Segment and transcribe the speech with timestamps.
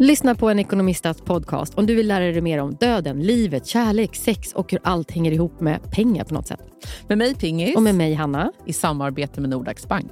[0.00, 4.16] Lyssna på en ekonomistats podcast om du vill lära dig mer om döden, livet, kärlek,
[4.16, 6.60] sex och hur allt hänger ihop med pengar på något sätt.
[7.08, 7.76] Med mig Pingis.
[7.76, 8.52] Och med mig Hanna.
[8.66, 10.10] I samarbete med Nordax Bank.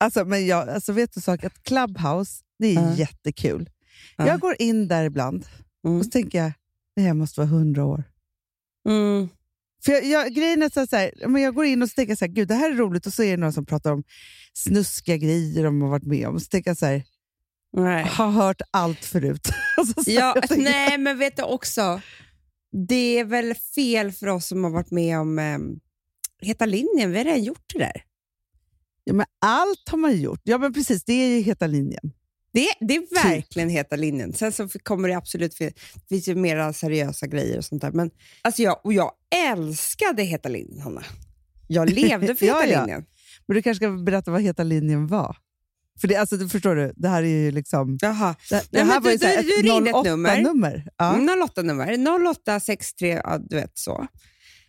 [0.00, 1.44] Alltså, men jag, alltså vet du sak?
[1.44, 2.94] Att Clubhouse, det är Ja.
[2.94, 3.70] jättekul.
[4.16, 4.26] Ja.
[4.26, 5.46] Jag går in där ibland
[5.84, 5.98] Mm.
[5.98, 6.52] och så tänker jag,
[6.96, 8.04] det här måste vara hundra år.
[8.88, 9.28] Mm.
[9.84, 12.24] För jag, jag, grejen är så här, men jag går in och så tänker så
[12.24, 14.02] här, gud det här är roligt och så är det någon som pratar om
[14.54, 16.40] snuskiga grejer de har varit med om.
[16.40, 17.02] Så tänker jag så här,
[17.76, 18.04] Nej.
[18.04, 19.48] har hört allt förut.
[19.78, 22.00] Och så Ja, tänker, nej, men vet du också,
[22.88, 25.58] det är väl fel för oss som har varit med om eh,
[26.42, 27.10] Heta linjen.
[27.10, 28.02] Vi har redan gjort det där.
[29.04, 30.40] ja, men allt har man gjort.
[30.44, 32.12] Ja men precis, det är ju heta linjen.
[32.52, 34.32] Det, det är verkligen Heta linjen.
[34.32, 35.72] Sen så kommer det absolut det
[36.08, 37.90] finns ju mera seriösa grejer och sånt där.
[37.92, 38.10] Men
[38.42, 39.12] alltså jag, och jag
[39.46, 41.02] älskade Heta linjen, Hanna.
[41.68, 42.80] Jag levde för Ja, Heta ja.
[42.80, 43.04] linjen.
[43.46, 45.36] Men du kanske ska berätta vad heta linjen var?
[46.00, 47.98] För det, alltså, förstår du, det här är ju liksom...
[48.02, 48.34] Jaha.
[48.50, 50.40] Det, det Nej, här men var ju du- så du- du ringde ett 08 nummer.
[50.42, 50.84] nummer.
[50.96, 51.12] Ja.
[51.56, 51.92] 08-nummer.
[52.34, 54.06] 0863, ja, du vet så.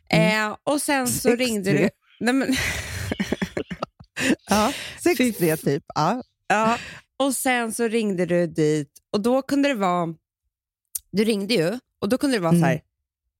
[0.09, 1.45] Eh, och sen så 63.
[1.45, 1.89] ringde du...
[2.19, 2.55] Nej, men,
[4.49, 4.73] Ja.
[5.03, 5.83] 63 typ.
[5.95, 6.23] Ja.
[6.47, 6.77] Ja,
[7.25, 10.15] och sen så ringde du dit och då kunde det vara...
[11.11, 12.83] Du ringde ju och då kunde det vara så här, Mm.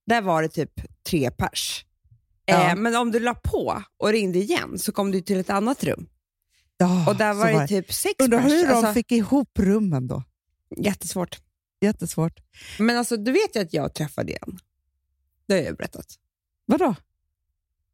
[0.06, 0.72] där var det typ
[1.06, 1.84] tre pers.
[2.44, 2.70] Ja.
[2.70, 5.84] Eh, men om du la på och ringde igen så kom du till ett annat
[5.84, 6.08] rum
[6.76, 8.52] Ja, och där var det typ sex Undrar pers.
[8.52, 10.22] hur de Alltså, fick ihop rummen då.
[10.76, 11.40] Jättesvårt.
[11.80, 12.40] Jättesvårt.
[12.78, 14.58] Men alltså, du vet ju att jag träffade igen.
[15.46, 16.06] Det har jag berättat.
[16.66, 16.94] Vadå?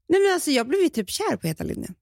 [0.08, 1.95] Nej, men alltså, jag blev ju typ kär på Heta linjen.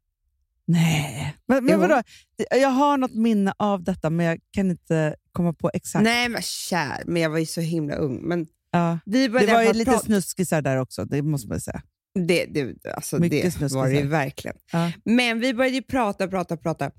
[0.66, 1.36] Nej.
[1.48, 2.02] Men, men vadå?
[2.50, 6.04] Jag har något minne av detta, men jag kan inte komma på exakt.
[6.04, 8.20] Nej, men kär, men jag var ju så himla ung.
[8.22, 8.98] Men Ja.
[9.06, 11.82] vi Det var ju lite prata- snuskisar där också, det måste man säga.
[12.26, 13.78] Det, det, alltså Mycket det snuskisar.
[13.78, 14.56] var det ju verkligen.
[14.72, 14.92] Ja.
[15.04, 16.90] Men vi började ju prata, prata, prata.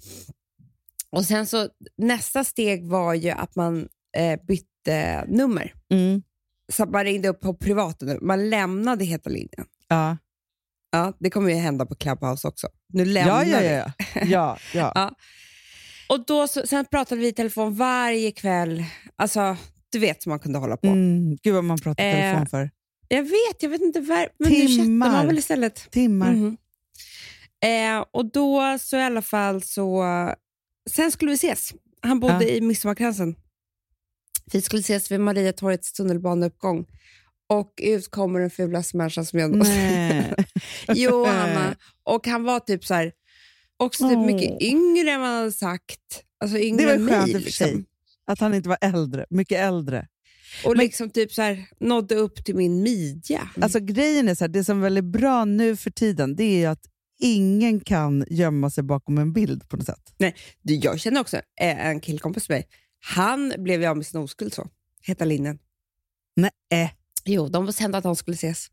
[1.09, 5.73] Och sen så nästa steg var ju att man eh, bytte nummer.
[5.91, 6.21] Mm.
[6.73, 8.21] Så man ringde upp på privata nummer.
[8.21, 9.65] Man lämnade Heta linjen.
[9.87, 10.17] Ja.
[10.97, 12.67] Ja, det kommer ju hända på Clubhouse också.
[12.93, 13.67] Nu Ja, lämnar ja, vi.
[13.67, 13.91] ja.
[14.15, 14.23] ja.
[14.25, 14.91] ja, ja.
[14.95, 15.11] Ja.
[16.09, 18.83] Och då, så, sen pratade vi i telefon varje kväll.
[19.15, 19.57] Alltså,
[19.91, 20.87] du vet som man kunde hålla på.
[20.87, 21.37] Mm.
[21.43, 22.69] Gud vad man pratar i Eh, telefon för.
[23.07, 23.99] Jag vet, jag vet inte.
[23.99, 25.11] Var, men nu chattar Timmar.
[25.11, 25.91] man väl istället.
[25.91, 26.31] Timmar.
[26.31, 26.57] Mhm.
[27.65, 30.03] Eh, och då så i alla fall så...
[30.89, 31.73] Sen skulle vi ses.
[32.01, 32.49] Han bodde Ja.
[32.49, 33.35] i Midsommarkransen.
[34.51, 36.85] Vi skulle ses vid Mariatorgets tunnelbaneuppgång.
[37.49, 39.75] Och ut kommer den fulaste människan som jag någonsin...
[39.75, 40.33] Nej.
[40.87, 41.75] Jo, Hanna.
[42.03, 43.11] Och han var typ så här,
[43.77, 44.25] också typ Åh.
[44.25, 46.23] mycket yngre än vad han hade sagt.
[46.39, 47.67] Alltså yngre Det var skönt i och för sig.
[47.67, 47.85] Liksom.
[48.27, 50.07] Att han inte var äldre, mycket äldre.
[50.65, 53.49] Och Men- liksom typ så här, nådde upp till min midja.
[53.61, 56.85] Alltså grejen är så här, det som är bra nu för tiden, det är att
[57.19, 60.13] ingen kan gömma sig bakom en bild på något sätt.
[60.61, 62.67] Du, jag känner också eh, en killkompis med mig.
[62.99, 64.67] Han blev ju av med sin oskuld så.
[65.01, 65.59] Heta linjen.
[66.35, 66.96] Nej,
[67.27, 68.67] Jo, de bestämde att de skulle ses.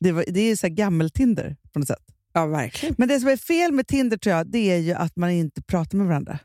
[0.00, 2.04] det, var, det är ju så gammel-Tinder på något sätt.
[2.32, 2.94] Ja, verkligen.
[2.98, 5.62] Men det som är fel med Tinder tror jag, det är ju att man inte
[5.62, 6.38] pratar med varandra.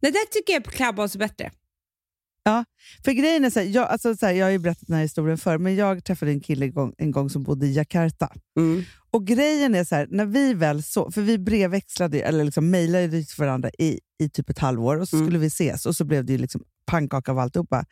[0.00, 1.50] Nej, det tycker jag på Clubhouse är bättre.
[3.04, 5.02] För grejen är så här, jag, alltså så här, jag har ju berättat den här
[5.02, 8.32] historien förr, men jag träffade en kille en gång, en gång som bodde i Jakarta.
[8.58, 8.82] Mm.
[9.10, 13.08] Och grejen är så här, när vi väl så, för vi brevväxlade, eller liksom mejlade
[13.10, 15.26] till varandra i, i typ ett halvår och så Mm.
[15.26, 17.84] skulle vi ses och så blev det ju liksom pannkaka av alltihopa.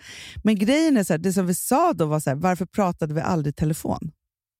[0.44, 3.14] Men grejen är så här, det som vi sa då var så här, varför pratade
[3.14, 4.10] vi aldrig i telefon?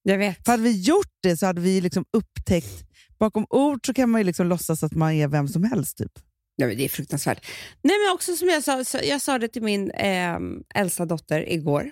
[0.03, 0.45] Jag vet.
[0.45, 2.85] För hade vi gjort det så hade vi liksom upptäckt,
[3.19, 5.99] bakom ord så kan man ju liksom låtsas att man är vem som helst.
[5.99, 6.13] Typ.
[6.59, 7.47] Nej, men det är fruktansvärt.
[7.83, 10.39] Nej, men också som jag sa, jag sa det till min eh,
[10.75, 11.91] äldsta dotter igår.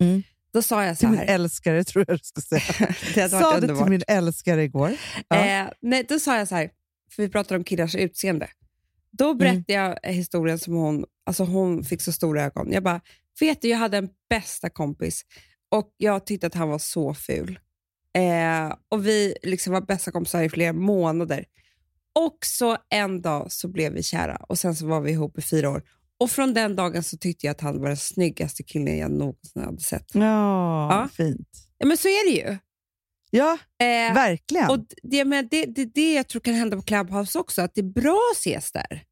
[0.00, 0.22] Mm.
[0.52, 1.26] Då sa jag så Till min här.
[1.26, 2.62] älskare tror jag du ska säga.
[3.14, 3.88] det hade Sa varit det till underbart.
[3.88, 4.96] min älskare igår.
[5.28, 5.36] Ja.
[5.46, 6.70] Eh, nej, då sa jag så här,
[7.10, 8.48] för vi pratade om killars utseende.
[9.12, 9.38] Då Mm.
[9.38, 12.72] berättade jag historien som hon, alltså hon fick så stora ögon.
[12.72, 13.00] Jag bara,
[13.40, 15.22] vet du, jag hade en bästa kompis
[15.70, 17.58] och jag tyckte att han var så ful.
[18.18, 21.44] Eh, och vi liksom var bästa kompisar i flera månader.
[22.14, 25.42] Och så en dag så blev vi kära och sen så var vi ihop i
[25.42, 25.82] fyra år.
[26.20, 29.62] Och från den dagen så tyckte jag att han var den snyggaste killen jag någonsin
[29.62, 30.14] hade sett.
[30.14, 30.20] Ja,
[31.00, 31.08] Ja.
[31.12, 31.48] fint.
[31.78, 32.58] Ja, men så är det ju.
[33.30, 34.70] Ja, Eh, verkligen.
[34.70, 37.80] och det, men det, det, det jag tror kan hända på Clubhouse också, att det
[37.80, 39.02] är bra att ses där.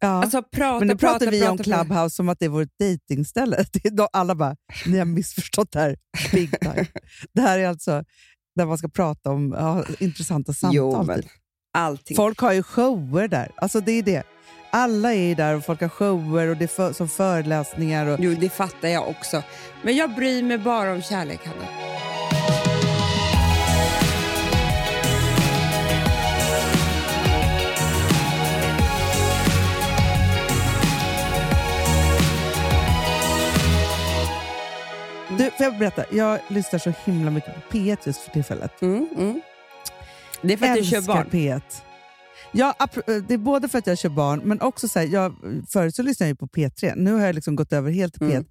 [0.00, 0.08] Ja.
[0.08, 1.84] Alltså prata, men nu prata, pratar vi prata, om prata.
[1.84, 3.64] Clubhouse som att det är vårt dejtingställe.
[4.12, 4.56] Alla bara,
[4.86, 5.96] ni har missförstått det här
[6.32, 6.86] big time.
[7.32, 8.04] det här är alltså
[8.56, 10.76] där man ska prata om ja, intressanta samtal.
[10.76, 11.30] Jo, men typ.
[11.72, 12.16] allting.
[12.16, 13.52] Folk har ju shower där.
[13.56, 14.22] Alltså det är det.
[14.70, 18.06] Alla är där och folk har shower och det är för, som föreläsningar.
[18.06, 19.42] Och, Jo, det fattar jag också.
[19.82, 21.83] Men jag bryr mig bara om kärlek, Hanna.
[35.38, 36.04] Du, får jag berätta?
[36.12, 38.82] Jag lyssnar så himla mycket på P1 just för tillfället.
[38.82, 39.40] Mm, mm.
[40.42, 41.26] Det är för att du kör barn.
[41.30, 41.60] P1.
[42.56, 45.34] Ja, ap- det är både för att jag kör barn, men också så här, jag,
[45.72, 46.92] förut så lyssnade jag på P3.
[46.96, 48.30] Nu har jag liksom gått över helt till P1.
[48.32, 48.44] Mm.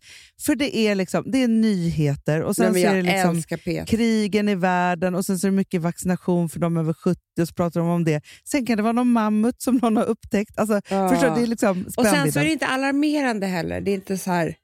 [0.46, 3.36] För det är, liksom, det är nyheter och sen Nej, så är jag det liksom
[3.58, 3.86] P1.
[3.86, 7.48] krigen i världen och sen så är det mycket vaccination för de över 70 och
[7.48, 8.22] så pratar de om det.
[8.52, 10.58] Sen kan det vara någon mammut som någon har upptäckt.
[10.60, 11.10] Alltså, Ja.
[11.10, 11.36] Förstår?
[11.36, 13.82] Det är liksom Och sen så är det inte alarmerande heller.
[13.82, 14.56] Det är inte så här,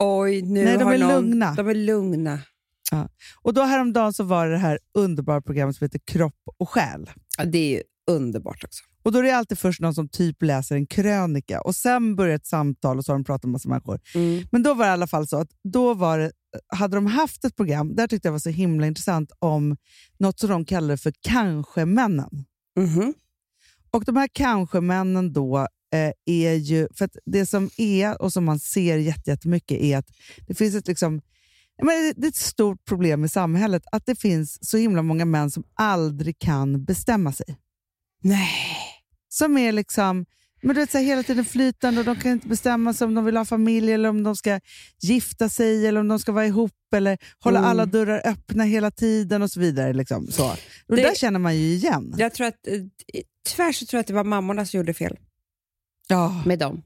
[0.00, 1.10] oj, nu Nej, de har är någon...
[1.10, 1.54] lugna.
[1.54, 2.38] De är lugna.
[3.42, 7.10] Och då häromdagen så var det det här underbara programmet som heter Kropp och själ.
[7.38, 8.84] Ja, det är ju underbart också.
[9.02, 12.36] Och då är det alltid först någon som typ läser en krönika och sen börjar
[12.36, 14.00] ett samtal och så har de pratat med massa människor.
[14.14, 14.44] Mm.
[14.52, 16.32] Men då var det i alla fall så att då var det,
[16.68, 19.76] hade de haft ett program, där tyckte jag var så himla intressant, om
[20.18, 22.44] något som de kallade för kanske-männen.
[22.76, 23.14] Mhm.
[23.90, 28.58] Och de här kanske-männen då eh, är ju, för det som är och som man
[28.58, 30.06] ser jätte- jättemycket är att
[30.46, 31.20] det finns ett liksom
[31.82, 35.64] det- är ett stort problem i samhället att det finns så himla många män som
[35.74, 37.56] aldrig kan bestämma sig.
[38.22, 38.48] Nej.
[39.28, 40.26] Som är liksom
[40.62, 43.14] men du vet, så här, hela tiden flytande och de kan inte bestämma sig om
[43.14, 44.60] de vill ha familj eller om de ska
[45.02, 47.70] gifta sig eller om de ska vara ihop eller hålla Mm.
[47.70, 49.92] alla dörrar öppna hela tiden och så vidare.
[49.92, 50.50] Liksom, så.
[50.88, 52.14] Och det, där känner man ju igen.
[52.18, 52.80] Jag tror att, eh,
[53.48, 55.16] tyvärr så tror jag att det var mammorna som gjorde fel
[56.10, 56.42] Ja.
[56.46, 56.82] med dem.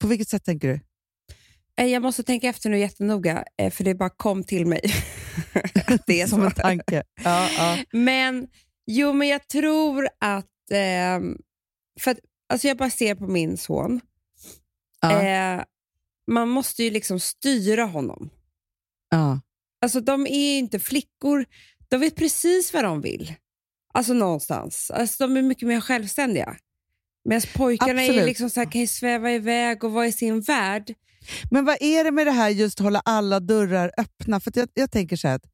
[0.00, 0.80] På vilket sätt tänker du?
[1.76, 4.80] Eh, Jag måste tänka efter nu jättenoga, eh, för det bara kom till mig.
[6.06, 7.02] det är Som en tanke.
[7.24, 7.78] Ja, ja.
[7.92, 8.48] Men,
[8.86, 10.46] jo, men jag tror att...
[10.72, 11.36] ehm,
[12.00, 12.18] för att
[12.52, 14.00] alltså jag bara ser på min son.
[15.00, 15.22] Ja.
[15.22, 15.64] Eh,
[16.30, 18.30] man måste ju liksom styra honom.
[19.10, 19.40] Ja.
[19.82, 21.44] Alltså de är inte flickor,
[21.88, 23.34] de vet precis vad de vill.
[23.94, 24.90] Alltså någonstans.
[24.90, 26.56] Alltså de är mycket mer självständiga.
[27.24, 30.94] Medan pojkarna är liksom så här, kan sväva iväg och vara i sin värld.
[31.50, 34.40] Men vad är det med det här just hålla alla dörrar öppna?
[34.40, 35.44] För jag, jag tänker så här att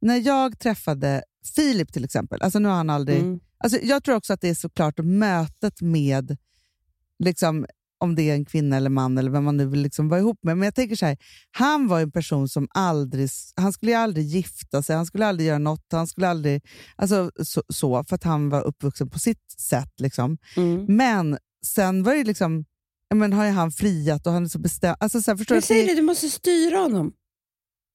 [0.00, 1.22] när jag träffade
[1.56, 3.18] Filip till exempel, alltså nu har han aldrig...
[3.18, 3.40] Mm.
[3.58, 6.36] Alltså jag tror också att det är såklart mötet med,
[7.18, 7.66] liksom,
[7.98, 10.38] om det är en kvinna eller man eller vem man nu vill liksom vara ihop
[10.42, 10.58] med.
[10.58, 11.16] Men jag tänker så här,
[11.50, 15.48] han var en person som aldrig, han skulle ju aldrig gifta sig, han skulle aldrig
[15.48, 16.62] göra något, han skulle aldrig,
[16.96, 20.00] alltså så, så för att han var uppvuxen på sitt sätt.
[20.00, 20.38] Liksom.
[20.56, 20.84] Mm.
[20.96, 22.64] Men sen var det liksom,
[23.14, 24.96] men har ju han friat och han är så bestämd.
[25.00, 25.66] Alltså, så här, förstår Jag du?
[25.66, 27.12] säger det, du måste styra honom.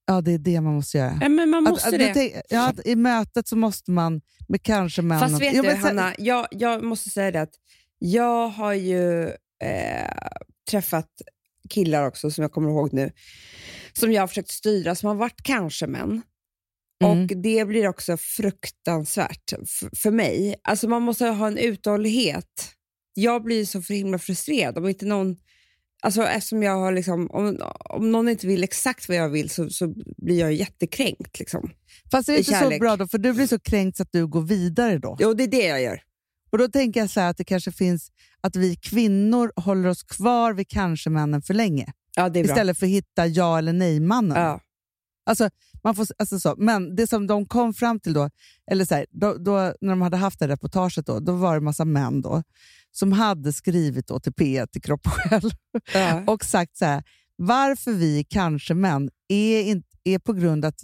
[0.06, 1.18] Ja, det är det man måste göra.
[1.22, 2.14] Ja, men man måste att, det.
[2.14, 5.30] tänk- ja, att I mötet så måste man med kanske männen...
[5.30, 7.54] Fast vet Jo, du, men Hanna, jag, jag måste säga det att
[8.00, 9.32] jag har ju
[9.62, 10.28] eh,
[10.70, 11.10] träffat
[11.70, 13.12] killar också, som jag kommer ihåg nu,
[13.94, 16.22] som jag har försökt styra, som har varit kanske män.
[17.04, 17.22] Mm.
[17.22, 19.54] Och det blir också fruktansvärt
[19.98, 20.56] för mig.
[20.64, 22.76] Alltså man måste ha en uthållighet.
[23.14, 25.38] Jag blir så för himla frustrerad om inte någon
[26.04, 29.70] Alltså eftersom jag har liksom, om, om någon inte vill exakt vad jag vill så,
[29.70, 31.40] så blir jag jättekränkt.
[31.40, 31.72] Liksom.
[32.12, 34.28] Fast det är inte så bra då, för du blir så kränkt så att du
[34.28, 35.18] går vidare då.
[35.20, 36.02] Jo, det är det jag gör.
[36.52, 40.04] Och då tänker jag så här att det kanske finns att vi kvinnor håller oss
[40.04, 41.94] kvar vid kanske-männen för länge.
[42.16, 42.36] Ja.
[42.36, 44.44] Istället för att hitta ja eller nej-mannen.
[44.44, 44.60] Ja.
[45.26, 45.50] Alltså,
[45.84, 46.56] man får, alltså så.
[46.58, 48.30] Men det som de kom fram till då,
[48.72, 51.58] eller så här, då, då, när de hade haft det reportaget, då, då var det
[51.58, 52.44] en massa män då,
[52.92, 55.52] som hade skrivit då till P1, till Kropp och Själ,
[55.94, 56.24] Ja.
[56.28, 57.04] och sagt så här,
[57.36, 60.84] varför vi kanske män är, in, är på grund att,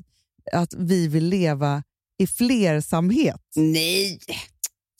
[0.53, 1.83] att vi vill leva
[2.17, 3.41] i flersamhet.
[3.55, 4.19] Nej!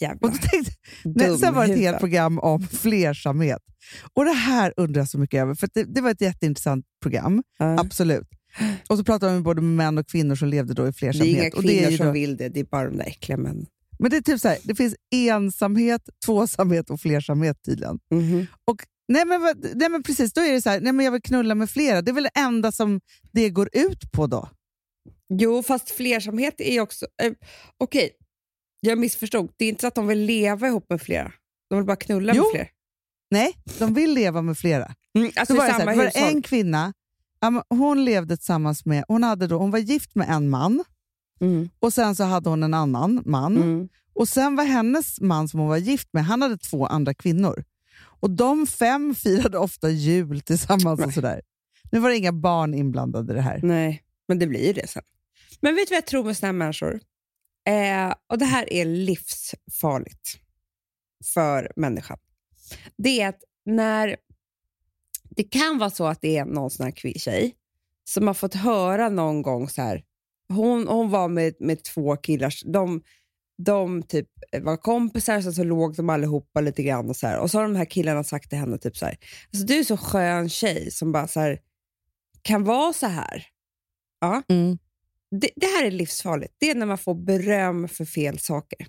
[0.02, 0.30] Jävlar.
[0.30, 0.72] Och då tänkte,
[1.04, 3.62] nej, sen var det ett helt program om flersamhet.
[4.14, 7.44] Och det här undrar jag så mycket över, för det, det var ett jätteintressant program,
[7.60, 7.80] Ja.
[7.80, 8.28] absolut.
[8.90, 10.92] Och så pratade de både med män och kvinnor som levde då i Det är
[10.92, 11.38] flersamhet.
[11.38, 13.38] inga och det är kvinnor som då, vill det, det är bara de där äckliga
[13.38, 13.66] männen.
[14.00, 18.00] Men det är typ så här, det finns ensamhet, tvåsamhet och flersamhet tydligen.
[18.12, 18.48] Mhm.
[18.66, 18.76] Och,
[19.08, 19.42] nej, men,
[19.76, 22.02] nej men precis, då är det så här, nej men jag vill knulla med flera.
[22.02, 23.02] Det är väl det enda som
[23.32, 24.50] det går ut på då?
[25.30, 27.06] Jo, fast flersamhet är också...
[27.24, 27.32] Eh,
[27.78, 28.10] Okej,
[28.80, 29.52] jag missförstod.
[29.58, 31.32] Det är inte så att de vill leva ihop med flera.
[31.70, 32.44] De vill bara knulla Jo.
[32.44, 32.70] med fler.
[33.32, 34.96] Nej, de vill leva med flera.
[35.18, 36.94] Mm, alltså var det, här, det var en kvinna,
[37.70, 40.84] hon levde tillsammans med, hon, hade då, hon var gift med en man
[41.40, 41.70] Mm.
[41.80, 43.58] och sen så hade hon en annan man.
[43.58, 43.90] Mm.
[44.14, 47.64] Och sen var hennes man som hon var gift med, han hade två andra kvinnor.
[48.20, 51.42] Och de fem firade ofta jul tillsammans och sådär.
[51.92, 53.60] Nu var det inga barn inblandade i det här.
[53.64, 55.04] Nej, men det blir ju det sen.
[55.62, 57.00] Men vet du vad jag tror med såna här människor?
[57.68, 60.40] Eh, och Det här är livsfarligt
[61.34, 62.18] för människan.
[62.98, 64.16] Det är att när
[65.30, 67.56] det kan vara så att det är någon sån här tjej
[68.04, 70.04] som har fått höra någon gång så här.
[70.50, 72.54] Hon, hon var med, med två killar.
[72.72, 73.02] De,
[73.58, 74.28] de typ
[74.62, 77.10] var kompisar, och så låg de allihopa lite grann.
[77.10, 77.40] Och så, här.
[77.40, 79.18] och så har de här killarna sagt till henne typ så här.
[79.54, 81.60] Alltså, du är så skön tjej som bara så här,
[82.42, 83.46] kan vara så här.
[84.20, 84.44] Ja.
[84.50, 84.78] Mm.
[85.32, 86.54] Det, det här är livsfarligt.
[86.58, 88.88] Det är när man får beröm för fel saker.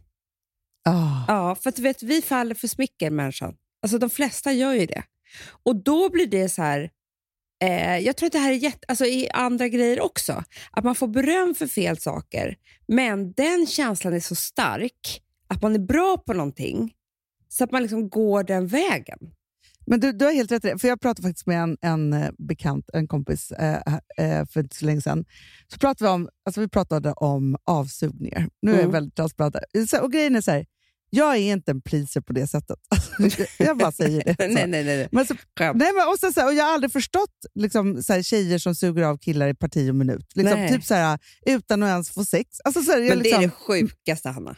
[0.88, 1.24] Ah.
[1.28, 3.54] Ja, för att vet, vi faller för smicker, människan.
[3.82, 5.02] Alltså de flesta gör ju det.
[5.62, 6.90] Och då blir det så här,
[7.62, 10.94] eh, jag tror att det här är jätte, alltså i andra grejer också, att man
[10.94, 12.56] får beröm för fel saker,
[12.88, 16.94] men den känslan är så stark att man är bra på någonting,
[17.48, 19.18] så att man liksom går den vägen.
[19.90, 20.78] Men du, du har helt rätt i det.
[20.78, 23.80] För jag pratade faktiskt med en, en eh, bekant, en kompis, eh,
[24.18, 25.24] eh, för inte så länge sedan.
[25.72, 28.48] Så pratade vi, om, alltså vi pratade om avsugningar.
[28.62, 28.92] Nu är jag Mm.
[28.92, 29.56] väldigt transparent.
[30.02, 30.66] Och grejen är så här,
[31.10, 32.78] jag är inte en pleaser på det sättet.
[33.58, 34.36] jag bara säger det.
[34.48, 35.08] nej, nej, nej.
[35.12, 38.58] Men så, nej, men, och så och jag har aldrig förstått liksom, så här, tjejer
[38.58, 40.26] som suger av killar i parti och minut.
[40.34, 40.72] Liksom, Nej.
[40.72, 42.60] typ så här, utan att ens få sex.
[42.64, 43.50] Alltså, så här, jag Men det är liksom, det
[43.84, 44.56] sjukaste, Hanna.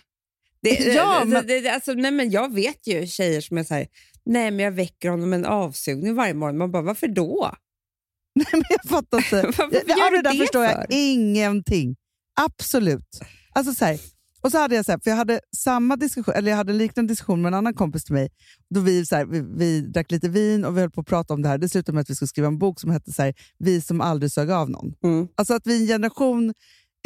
[0.62, 3.75] Det, Ja, det, men- det, alltså, nej, men jag vet ju tjejer som är så
[3.75, 3.87] här,
[4.24, 6.58] nej men jag väcker honom med en avsugning varje morgon.
[6.58, 7.54] Man bara, varför då?
[8.34, 9.42] nej, men jag fattar inte.
[9.58, 10.86] Varför gör du det där förstår jag för?
[10.90, 11.96] ingenting.
[12.40, 13.20] Absolut.
[13.54, 14.00] Alltså så här,
[14.42, 16.78] och så hade jag så här, för jag hade samma diskussion, eller jag hade en
[16.78, 18.28] liknande diskussion med en annan kompis till mig.
[18.74, 21.34] Då vi, så här, vi, vi drack lite vin och vi höll på att prata
[21.34, 21.58] om det här.
[21.58, 24.00] Det slutade med att vi skulle skriva en bok som hette så här, Vi som
[24.00, 24.94] aldrig sög av någon.
[25.04, 25.28] Mm.
[25.34, 26.54] Alltså att vi är en generation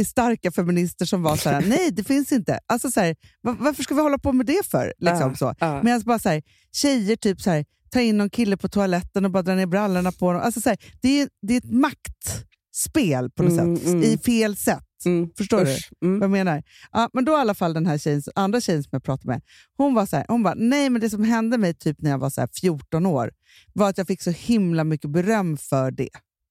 [0.07, 2.59] starka feminister som var så här, nej det finns inte.
[2.67, 4.93] Alltså så här, varför ska vi hålla på med det för?
[4.99, 5.55] Liksom så.
[5.61, 5.83] ja.
[5.83, 9.31] Medan bara så här, tjejer typ så här, tar in någon kille på toaletten och
[9.31, 10.43] bara drar ner brallorna på honom.
[10.43, 14.03] Alltså så här, det, är, det är ett maktspel på något Mm, sätt, mm.
[14.03, 14.81] i fel sätt.
[15.07, 15.31] Mm.
[15.39, 15.91] Förstår du Usch.
[16.03, 16.19] Mm.
[16.19, 16.63] vad jag menar?
[16.93, 19.43] Ja, men då i alla fall den här tjejen, andra tjejen som jag pratade med,
[19.77, 22.19] hon var så här, hon bara, nej men det som hände mig typ när jag
[22.19, 23.31] var så här 14 år
[23.73, 26.09] var att jag fick så himla mycket beröm för det.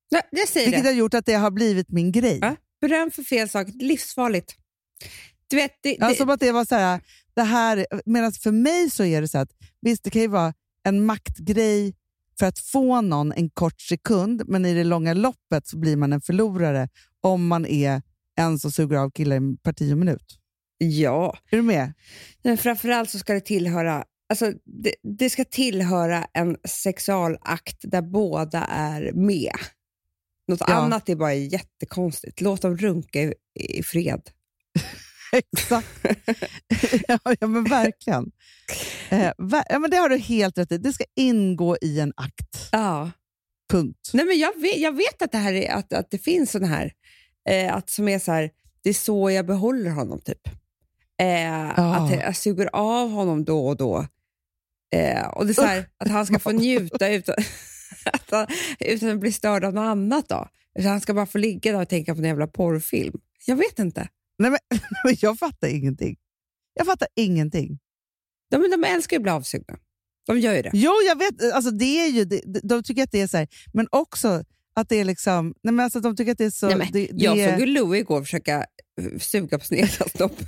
[0.09, 0.89] Ja, jag säger Vilket det.
[0.89, 2.39] har gjort att det har blivit min grej.
[2.41, 2.55] Ja.
[2.83, 4.55] Beröm för fel sak, livsfarligt.
[5.47, 7.01] Du vet, det, Ja, det, som att det var så här,
[7.33, 9.49] det här, medan för mig så är det så att
[9.81, 11.95] visst det kan ju vara en maktgrej
[12.39, 16.13] för att få någon en kort sekund, men i det långa loppet så blir man
[16.13, 16.89] en förlorare
[17.21, 18.01] om man är
[18.39, 20.39] en som suger av killar i parti och minut.
[20.77, 21.93] ja, Är du med?
[22.43, 28.59] men framförallt så ska det tillhöra Alltså, det, det ska tillhöra en sexualakt där båda
[28.59, 29.55] är med.
[30.47, 30.73] Något Ja.
[30.73, 32.41] annat är bara jättekonstigt.
[32.41, 34.21] Låt dem runka i, i fred.
[35.31, 35.87] Exakt.
[37.07, 38.31] ja, ja, men verkligen.
[39.09, 40.77] Eh, ver- ja, men det har du helt rätt i.
[40.77, 42.69] Det ska ingå i en akt.
[42.71, 43.11] Ja.
[43.71, 44.09] Punkt.
[44.13, 46.63] Nej, men jag, vet, jag vet att det, här är, att, att det finns sån
[46.63, 46.91] här,
[47.49, 48.49] eh, att som är så här,
[48.83, 50.47] det är så jag behåller honom typ.
[51.21, 54.07] Eh, Att jag suger av honom då och då.
[54.95, 57.35] Eh, och det är så här, att han ska få njuta utan,
[58.29, 58.47] han,
[58.79, 60.29] utan att bli störd av något annat.
[60.29, 60.47] Då.
[60.79, 63.19] Utan han ska bara få ligga där och tänka på en jävla porrfilm.
[63.45, 64.07] Jag vet inte.
[64.37, 64.59] Nej, men,
[65.19, 66.17] jag fattar ingenting.
[66.73, 67.79] Jag fattar ingenting.
[68.51, 69.77] De, de älskar ju att bli avsugna.
[70.27, 70.71] De gör ju det.
[70.73, 71.53] Jo, jag vet.
[71.53, 74.43] Alltså, det är ju, det, de tycker att det är så här, men också
[74.75, 75.53] att det är liksom...
[75.63, 76.67] Nej, men alltså, de tycker att det är så...
[76.67, 78.65] Nej, men, det, det jag är, såg ju Louie igår försöka
[79.01, 80.41] eh, suga på sin egen snopp.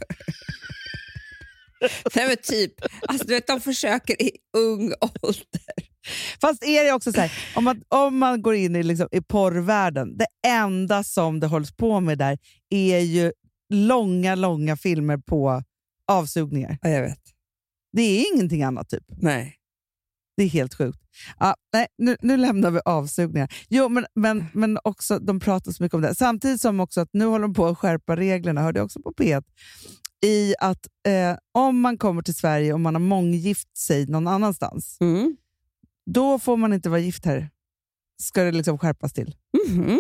[2.15, 5.84] Nej men typ, alltså, du vet, de försöker i ung ålder.
[6.41, 9.21] Fast är det också så här, om man, om man går in i, liksom, i
[9.21, 12.37] porrvärlden, det enda som det hålls på med där
[12.69, 13.31] är ju
[13.73, 15.63] långa, långa filmer på
[16.11, 16.77] avsugningar.
[16.81, 17.21] Ja, jag vet.
[17.93, 19.03] Det är ingenting annat typ.
[19.07, 19.55] Nej.
[20.37, 20.99] Det är helt sjukt.
[21.39, 23.53] Ja, nej, nu, nu lämnar vi avsugningar.
[23.69, 26.15] Jo, men, men, men också, de pratar så mycket om det.
[26.15, 29.11] Samtidigt som också att nu håller de på att skärpa reglerna, hörde jag också på
[29.11, 29.43] P1,
[30.25, 34.97] i att eh, om man kommer till Sverige och man har månggift sig någon annanstans,
[35.01, 35.37] Mm.
[36.11, 37.49] Då får man inte vara gift här.
[38.21, 39.35] Ska det liksom skärpas till.
[39.69, 39.99] Mhm.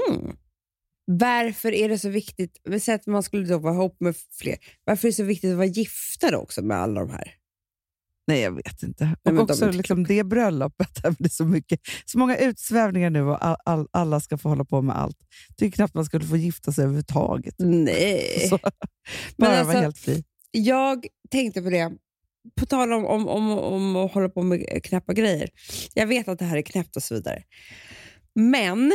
[1.07, 4.57] Varför är det så viktigt, vi säger att man skulle då vara ihop med fler,
[4.83, 7.33] varför är det så viktigt att vara gifta då också med alla de här?
[8.27, 9.15] Nej, jag vet inte.
[9.23, 13.09] men och de också inte liksom det bröllopet, det är så, mycket, så många utsvävningar
[13.09, 15.17] nu och all, all, alla ska få hålla på med allt.
[15.57, 17.55] tycker knappt man skulle få gifta sig överhuvudtaget.
[17.57, 18.39] Nej.
[18.49, 18.59] Så,
[19.37, 20.23] bara alltså- vara helt fri.
[20.51, 21.91] Jag tänkte på det,
[22.59, 25.49] på tal om, om, om, om att hålla på med knäppa grejer.
[25.93, 27.43] Jag vet att det här är knäppt och så vidare.
[28.35, 28.93] Men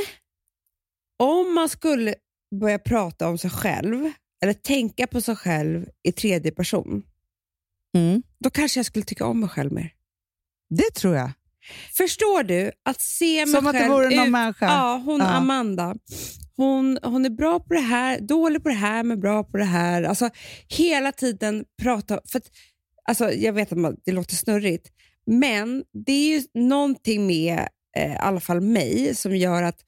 [1.19, 2.15] om man skulle
[2.61, 7.03] börja prata om sig själv eller tänka på sig själv i tredje person,
[7.95, 8.23] mm.
[8.39, 9.93] då kanske jag skulle tycka om mig själv mer.
[10.71, 11.31] Det tror jag.
[11.97, 12.73] Förstår du?
[12.83, 14.31] Att se mig Som att det vore någon ut.
[14.31, 14.67] människa.
[14.67, 15.27] Ja, hon ja.
[15.27, 15.95] Amanda.
[16.57, 19.65] Hon, hon är bra på det här, dålig på det här, men bra på det
[19.65, 20.03] här.
[20.03, 20.31] Alltså
[20.69, 22.21] Hela tiden prata.
[22.29, 22.51] För att,
[23.11, 24.89] Alltså, jag vet att det låter snurrigt,
[25.27, 29.81] men det är ju någonting med eh, i alla fall mig som gör att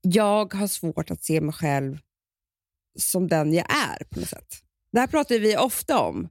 [0.00, 1.98] jag har svårt att se mig själv
[2.98, 4.54] som den jag är på något sätt.
[4.92, 6.28] Det här pratar vi ofta om.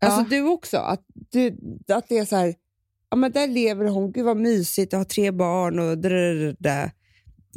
[0.00, 0.26] Alltså, ja.
[0.28, 1.56] Du också, att, du,
[1.88, 2.54] att det är så här,
[3.10, 6.90] ja men där lever hon, gud vad mysigt och har tre barn och drrrr.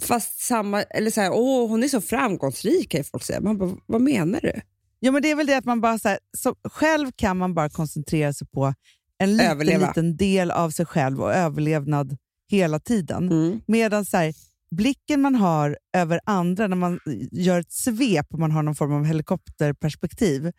[0.01, 3.41] Fast samma, eller så här, åh hon är så framgångsrik kan folk säga.
[3.41, 4.61] Man bara, vad menar du?
[4.99, 7.53] Ja, men det är väl det att man bara så här, så själv kan man
[7.53, 8.73] bara koncentrera sig på
[9.19, 9.87] en liten, Överleva.
[9.87, 12.17] liten del av sig själv och överlevnad
[12.51, 13.31] hela tiden.
[13.31, 13.61] Mm.
[13.67, 14.33] Medan så här,
[14.71, 16.99] blicken man har över andra när man
[17.31, 20.51] gör ett svep och man har någon form av helikopterperspektiv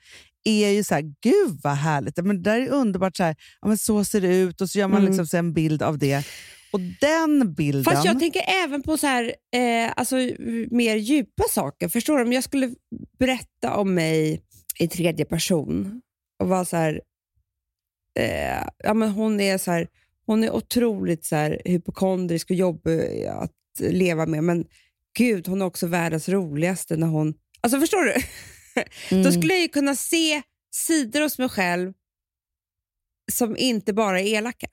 [0.44, 3.68] är ju så här, gud vad härligt, men det där är underbart, så, här, ja,
[3.68, 5.08] men så ser det ut och så gör man Mm.
[5.10, 6.24] liksom så en bild av det.
[6.72, 7.84] Och den bilden...
[7.84, 10.16] Fast jag tänker även på så här, eh, alltså,
[10.70, 11.88] mer djupa saker.
[11.88, 12.24] Förstår du?
[12.24, 12.74] Om jag skulle
[13.18, 14.42] berätta om mig
[14.78, 16.00] i tredje person
[16.38, 17.00] och vara så här,
[18.18, 19.88] eh, ja, men hon är så här,
[20.26, 24.64] hon är otroligt så här, hypokondrisk och jobbig att leva med, men
[25.18, 27.34] gud, hon är också världens roligaste när hon...
[27.60, 28.14] Alltså förstår du?
[29.10, 29.24] Mm.
[29.24, 31.92] Då skulle jag ju kunna se sidor hos mig själv
[33.32, 34.66] som inte bara är elaka.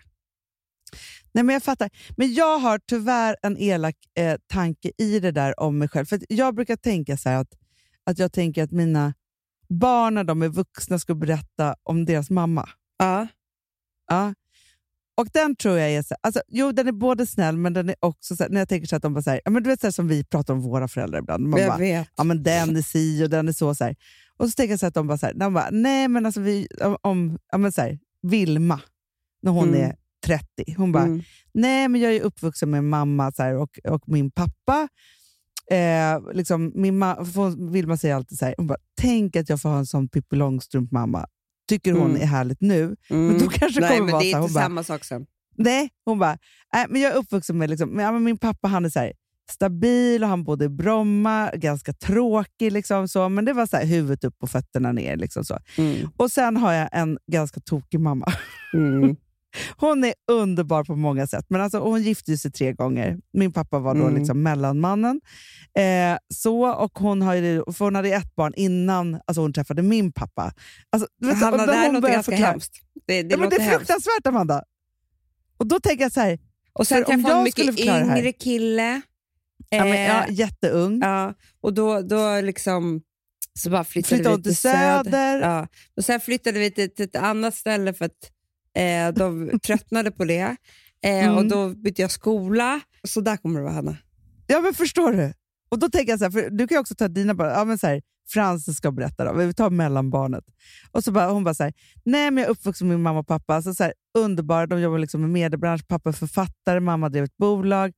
[1.36, 1.90] Nej, men jag fattar.
[2.18, 6.06] Men jag har tyvärr en elak eh, tanke i det där om mig själv.
[6.06, 7.48] För jag brukar tänka så att,
[8.04, 9.14] att jag tänker att mina
[9.70, 12.70] barn när de är vuxna ska berätta om deras mamma.
[12.98, 13.28] Ja.
[14.10, 14.34] Ja.
[15.18, 17.96] Och den tror jag är så, alltså, jo, den är både snäll, men den är
[18.00, 19.70] också så här, när jag tänker så att de bara så här, ja, men du
[19.70, 21.48] vet så här, som vi pratar om våra föräldrar ibland.
[21.48, 22.08] Man jag bara, vet.
[22.16, 23.76] ja, men den är si och den är så.
[23.76, 23.96] så här.
[24.38, 26.42] Och så tänker jag så att de bara, så här, de bara nej men alltså
[26.42, 28.82] vi, om, om ja, men så här, Vilma,
[29.42, 29.82] när hon Mm.
[29.82, 30.46] är 30,
[30.78, 31.22] hon bara, Mm.
[31.54, 34.88] nej men jag är uppvuxen med mamma så här, och, och min pappa.
[35.72, 39.62] Eh, liksom, min ma- för Vilma säger alltid så här, hon bara, tänk att jag
[39.62, 41.26] får ha en sån Pippi Långstrump-mamma.
[41.70, 42.22] Tycker hon Mm.
[42.22, 42.96] är härligt nu.
[43.10, 45.26] Men då kanske det Nej, kommer men vara det är inte bara, samma sak sen.
[45.58, 46.32] Nej, hon bara,
[46.76, 49.00] äh, men jag är uppvuxen med, liksom, men, ja, men min pappa han är så
[49.00, 49.14] här,
[49.52, 53.86] stabil och han bodde i Bromma, ganska tråkig, liksom, så, men det var så här,
[53.86, 55.16] huvudet upp och fötterna ner.
[55.18, 55.60] Liksom, så.
[55.78, 56.10] Mm.
[56.18, 58.34] Och sen har jag en ganska tokig mamma.
[58.74, 59.16] Mm.
[59.78, 63.18] Hon är underbar på många sätt, men alltså, hon gifte sig tre gånger.
[63.34, 64.16] Min pappa var då Mm.
[64.16, 65.22] liksom mellanmannen.
[65.78, 70.12] Eh, så, och hon, har för hon hade ett barn innan alltså, hon träffade min
[70.12, 70.54] pappa.
[70.90, 72.74] Alltså, vet, Hanna, och det här låter ganska förklara- hemskt.
[73.08, 73.78] Det, det Ja, men det är hemskt.
[73.78, 74.64] fruktansvärt, Amanda.
[75.58, 76.40] Och då tänker jag så här,
[76.74, 79.02] Och sen träffade hon en mycket yngre kille.
[79.70, 81.00] ja, men, ja, Eh, jätteung.
[81.04, 83.02] ja, och då, då liksom
[83.60, 85.40] så bara flyttade Flyttade vi till Söder.
[85.42, 85.68] Ja.
[85.98, 88.32] Och sen flyttade vi till, till ett annat ställe för att
[88.76, 90.40] eh, de tröttnade på det.
[90.42, 90.56] Eh,
[91.26, 91.38] Mm.
[91.38, 92.80] Och Då bytte jag skola.
[93.08, 93.98] Så där kommer det vara, Hanna.
[94.48, 95.34] Ja, men förstår du?
[95.70, 97.50] Och då tänker jag så här, för du kan också ta dina barn.
[97.50, 99.34] Ja, men så här, Frances ska berätta då.
[99.34, 100.44] Vi tar mellanbarnet.
[100.92, 101.74] Och så bara, hon bara så här,
[102.06, 103.56] nej men jag är uppvuxen med min mamma och pappa.
[103.56, 105.88] Alltså så här, underbara, de jobbar liksom med mediebransch.
[105.88, 107.94] Pappa är författare, mamma drev ett bolag.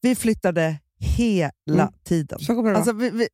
[0.00, 1.50] Vi flyttade hela
[1.82, 1.88] Mm.
[2.04, 2.38] tiden.
[2.38, 2.76] Så kommer det.
[2.76, 3.28] Alltså, vi, vi,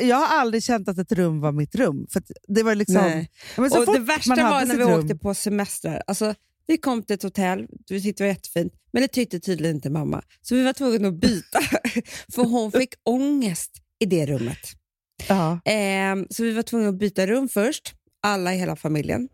[0.00, 2.06] jag har aldrig känt att ett rum var mitt rum.
[2.12, 3.30] För det var liksom, Nej.
[3.56, 6.02] Men så och fort det värsta var när vi rum- åkte på semestrar.
[6.06, 6.34] Alltså,
[6.66, 9.90] vi kom till ett hotell, vi tyckte det var jättefint, men det tyckte tydligen inte
[9.90, 10.22] mamma.
[10.42, 11.60] Så vi var tvungna att byta,
[12.34, 14.58] för hon fick ångest i det rummet.
[15.64, 19.28] Ehm, så vi var tvungna att byta rum först, alla i hela familjen.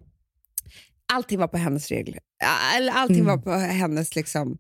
[1.12, 2.18] Allting var på hennes regler.
[2.76, 3.26] Eller allting Mm.
[3.26, 4.16] var på hennes...
[4.16, 4.58] liksom.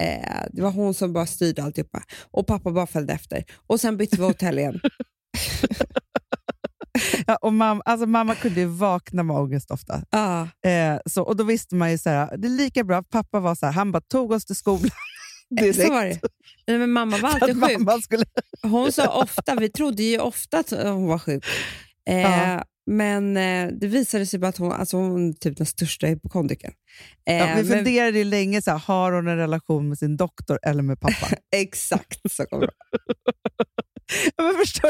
[0.00, 2.02] Eh, det var hon som bara styrde alltihopa.
[2.30, 3.44] Och pappa bara följde efter.
[3.66, 4.80] Och sen bytte vi hotell igen.
[7.26, 10.02] Ja, och mamma, alltså mamma kunde ju vakna med ångest ofta.
[10.10, 13.40] ah, Eh, så, och då visste man ju så här, det är lika bra, pappa
[13.40, 14.90] var så här, han bara tog oss till skolan
[15.60, 15.76] direkt.
[15.82, 16.20] så var det.
[16.66, 18.04] Nej, men mamma var att alltid sjuk.
[18.04, 18.24] skulle...
[18.62, 21.44] Hon sa ofta, vi trodde ju ofta att hon var sjuk.
[22.08, 22.64] Eh, Ja.
[22.90, 26.72] Men eh, det visade sig bara att hon, alltså hon är typ den största hypokondrikern.
[27.28, 30.58] Eh, Ja, vi funderade ju länge, så här, har hon en relation med sin doktor
[30.62, 31.28] eller med pappa?
[31.56, 32.72] Exakt så kommer det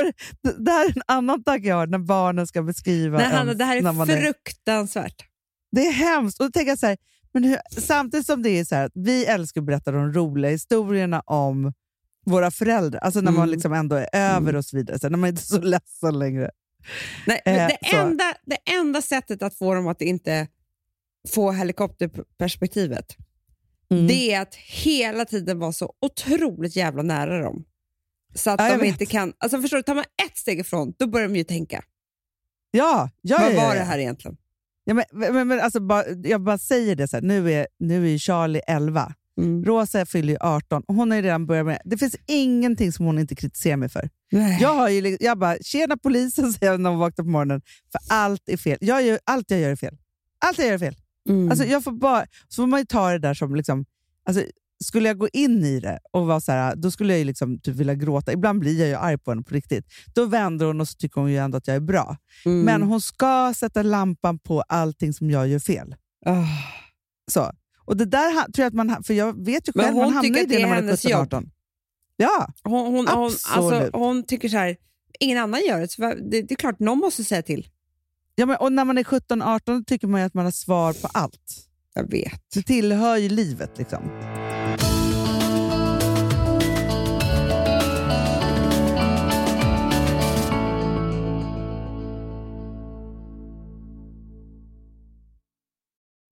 [0.04, 0.12] du?
[0.64, 3.64] Det, här är en annan tanke jag har när barnen ska beskriva Nej, Hanna, det
[3.64, 5.24] här är man fruktansvärt.
[5.72, 6.40] Det är hemskt.
[6.40, 6.96] Och då tänker jag så här,
[7.32, 10.50] men hur, samtidigt som det är så här att vi älskar att berätta de roliga
[10.50, 11.72] historierna om
[12.26, 13.50] våra föräldrar, alltså när man Mm.
[13.50, 16.18] liksom ändå är över och så vidare, så här, när man inte är så ledsen
[16.18, 16.50] längre.
[17.26, 17.96] Nej, Eh, det, så.
[17.96, 20.48] enda, det enda sättet att få dem att inte
[21.28, 23.16] få helikopterperspektivet,
[23.92, 24.06] Mm.
[24.06, 27.64] det är att hela tiden vara så otroligt jävla nära dem.
[28.34, 28.86] Så att Ja, de vet.
[28.86, 29.32] inte kan...
[29.38, 31.82] Alltså förstår du, tar man ett steg ifrån, då börjar de ju tänka.
[32.70, 34.36] Ja, ja, Vad var det här egentligen?
[34.84, 38.14] Ja, men, men, men, alltså, bara, jag bara säger det, så här, nu, är, nu
[38.14, 39.14] är Charlie 11.
[39.38, 39.64] Mm.
[39.64, 41.98] Rosa fyller ju 18 och hon har ju redan börjat med det.
[41.98, 44.08] finns ingenting som hon inte kritiserar mig för.
[44.32, 44.58] Nej.
[44.60, 47.62] Jag, har ju, jag bara, tjena polisen, säger jag när hon vaknar på morgonen.
[47.92, 48.78] För allt är fel.
[48.80, 49.96] Jag gör, allt jag gör är fel.
[50.44, 50.96] Allt jag gör är fel.
[51.28, 51.50] Mm.
[51.50, 53.56] Alltså, jag får bara, så får man ju ta det där som...
[53.56, 53.84] Liksom,
[54.24, 54.44] alltså,
[54.84, 57.58] skulle jag gå in i det och vara så här, då skulle jag ju liksom
[57.60, 58.32] typ vilja gråta.
[58.32, 59.86] Ibland blir jag ju arg på henne på riktigt.
[60.14, 62.16] Då vänder hon och så tycker hon ju ändå att jag är bra.
[62.44, 62.62] Mm.
[62.62, 65.94] Men hon ska sätta lampan på allting som jag gör fel.
[66.26, 66.44] Ah.
[67.30, 67.52] Så.
[67.84, 69.04] Och det där tror jag att man...
[69.04, 70.78] För jag vet ju Men själv, hon man hamnar i det det när är man
[70.78, 71.20] är hennes 17, jobb.
[71.20, 71.50] 18.
[72.16, 73.90] Ja, Hon, hon, hon, alltså, Absolut.
[73.94, 74.76] hon tycker så här,
[75.20, 77.68] ingen annan gör det, så det, det är klart någon måste säga till.
[78.34, 80.92] ja men, och när man är 17, 18 tycker man ju att man har svar
[80.92, 81.66] på allt.
[81.94, 82.42] Jag vet.
[82.54, 83.78] Det tillhör ju livet.
[83.78, 84.00] liksom.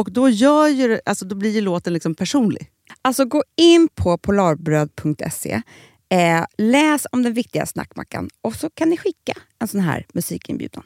[0.00, 2.70] Och då, gör ju, alltså, då blir ju låten liksom personlig.
[3.02, 5.62] Alltså gå in på polarbröd.se,
[6.08, 10.82] eh, läs om den viktiga snackmackan och så kan ni skicka en sån här musikinbjudan.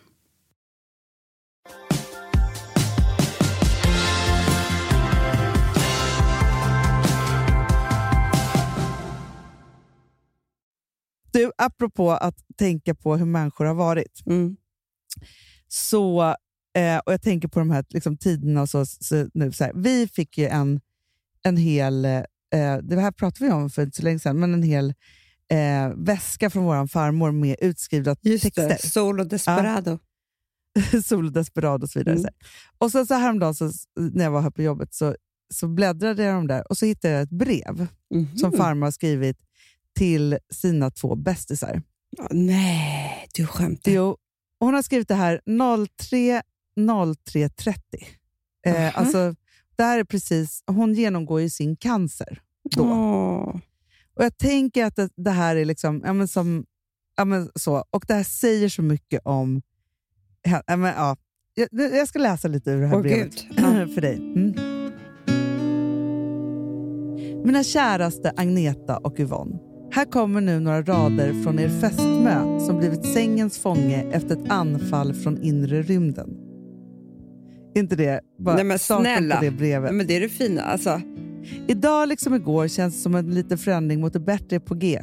[11.33, 14.27] Du, apropå att tänka på hur människor har varit.
[14.27, 14.57] Mm.
[15.68, 16.35] Så,
[16.74, 18.62] eh, och jag tänker på de här liksom, tiderna.
[18.62, 20.80] Och så, så, nu, så här, vi fick ju en,
[21.42, 22.22] en hel, eh,
[22.82, 24.94] det här pratade vi om för inte så länge sedan, men en hel
[25.50, 28.76] eh, väska från vår farmor med utskrivna texter.
[28.88, 29.98] Solo Desperado.
[31.04, 32.14] Sol och Desperado och så vidare.
[32.14, 32.22] Mm.
[32.22, 32.37] Så här.
[32.78, 35.16] Och sen så häromdagen så, när jag var här på jobbet så,
[35.54, 38.37] så bläddrade jag de där och så hittade jag ett brev Mhm.
[38.38, 39.37] som farmor har skrivit
[39.98, 41.82] till sina två bästisar.
[42.16, 43.92] Ja, Nej, du skämtar.
[43.92, 44.16] Jo,
[44.60, 45.40] hon har skrivit det här
[46.10, 46.42] 03
[46.76, 47.74] 03.30.
[48.66, 48.90] Eh, Aha.
[48.94, 49.34] alltså,
[49.76, 52.82] det här är precis, hon genomgår ju sin cancer då.
[52.82, 53.60] Åh.
[54.16, 56.64] Och Jag tänker att det, det här är liksom, ja, men som,
[57.16, 59.62] ja, men så, och det här säger så mycket om...
[60.42, 61.16] Ja, men, ja,
[61.54, 63.40] jag, jag ska läsa lite ur det här Åh, brevet
[63.94, 64.16] för dig.
[64.16, 64.54] Mm.
[67.44, 69.58] Mina käraste Agneta och Yvonne.
[69.90, 75.14] Här kommer nu några rader från er fästmö som blivit sängens fånge efter ett anfall
[75.14, 76.43] från inre rymden.
[77.74, 79.40] Inte det bara Nej, men snälla.
[79.40, 79.94] det brevet?
[79.94, 80.62] Men det är det fina.
[80.62, 81.00] Alltså,
[81.66, 85.02] Idag liksom igår känns det som en liten förändring mot det bättre på G.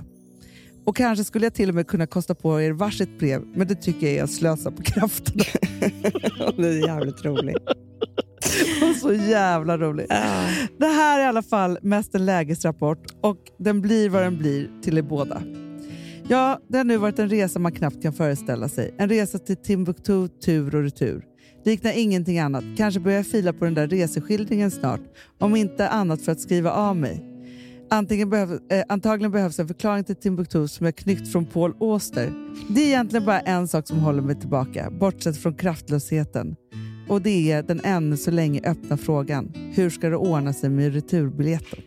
[0.85, 3.75] Och kanske skulle jag till och med kunna kosta på er varsitt brev, men det
[3.75, 5.43] tycker jag är att slösa på krafterna.
[6.57, 7.57] det är jävligt roligt.
[8.89, 10.05] Och så jävla roligt.
[10.09, 10.47] Ja.
[10.79, 14.69] Det här är i alla fall mest en lägesrapport och den blir vad den blir
[14.83, 15.41] till er båda.
[16.27, 18.95] Ja, det har nu varit en resa man knappt kan föreställa sig.
[18.97, 21.25] En resa till Timbuktu tur och retur.
[21.63, 22.63] Liknar ingenting annat.
[22.77, 25.01] Kanske börjar jag fila på den där reseskildringen snart.
[25.39, 27.25] Om inte annat för att skriva av mig.
[27.89, 32.31] Antingen behöv, eh, antagligen behövs en förklaring till Timbuktu som är knyckt från Paul Auster.
[32.69, 36.55] Det är egentligen bara en sak som håller mig tillbaka, bortsett från kraftlösheten.
[37.09, 39.51] Och det är den ännu så länge öppna frågan.
[39.75, 41.79] Hur ska det ordna sig med returbiljetten?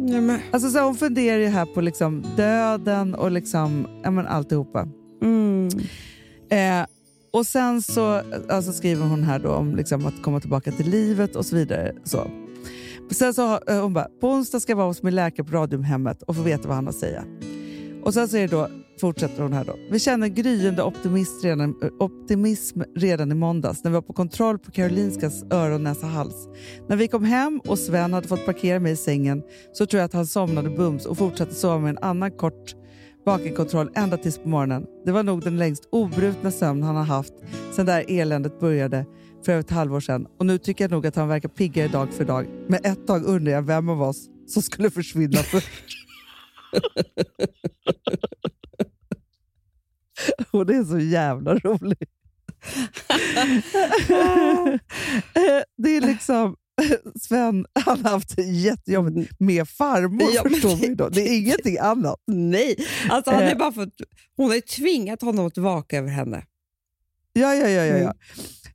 [0.00, 4.26] Nej, men, Alltså så hon funderar ju här på liksom döden och liksom, ja, men
[4.26, 4.88] alltihopa.
[5.22, 5.68] mm.
[6.50, 6.86] Eh,
[7.36, 11.36] och sen så alltså skriver hon här då om liksom att komma tillbaka till livet
[11.36, 11.92] och så vidare.
[12.04, 12.30] Så.
[13.10, 16.22] Sen så eh, hon bara, på onsdag ska jag vara hos min läkare på Radiumhemmet
[16.22, 17.24] och få veta vad han har att säga.
[18.02, 18.68] Och sen så är det då,
[19.00, 19.76] fortsätter hon här då.
[19.90, 24.58] Vi känner gryende optimism redan, eh, optimism redan i måndags när vi var på kontroll
[24.58, 26.48] på Karolinskas öron, näsa, hals.
[26.88, 30.06] När vi kom hem och Sven hade fått parkera mig i sängen så tror jag
[30.06, 32.74] att han somnade bums och fortsatte sova med en annan kort
[33.26, 34.86] vakenkontroll ända tills på morgonen.
[35.04, 37.32] Det var nog den längst obrutna sömn han har haft
[37.72, 39.06] sedan det här eländet började
[39.44, 40.26] för över ett halvår sedan.
[40.38, 42.46] Och nu tycker jag nog att han verkar piggare dag för dag.
[42.68, 45.68] Men ett tag undrar jag vem av oss som skulle försvinna först.
[50.50, 52.10] Och det är så jävla roligt.
[55.76, 56.56] det är liksom...
[57.20, 61.08] Sven han har haft det jättejobbigt med farmor, Ja, förstår ju då.
[61.08, 62.16] Det är ingenting annat.
[62.26, 62.76] Nej,
[63.10, 63.50] alltså, han Eh.
[63.50, 64.00] är bara fått,
[64.36, 66.44] hon har ju tvingat honom att vaka över henne.
[67.32, 67.84] Ja, ja, ja.
[67.84, 67.96] ja, ja.
[67.96, 68.14] Mm.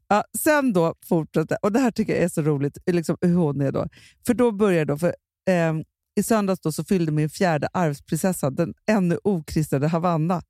[0.08, 3.62] ja sen då fortsätter, och det här tycker jag är så roligt, liksom hur hon
[3.62, 3.88] är då.
[4.28, 5.16] För då börjar då, för
[5.50, 5.84] ehm,
[6.16, 10.42] i söndags då så fyllde min fjärde arvsprinsessa, den ännu okristade Havanna,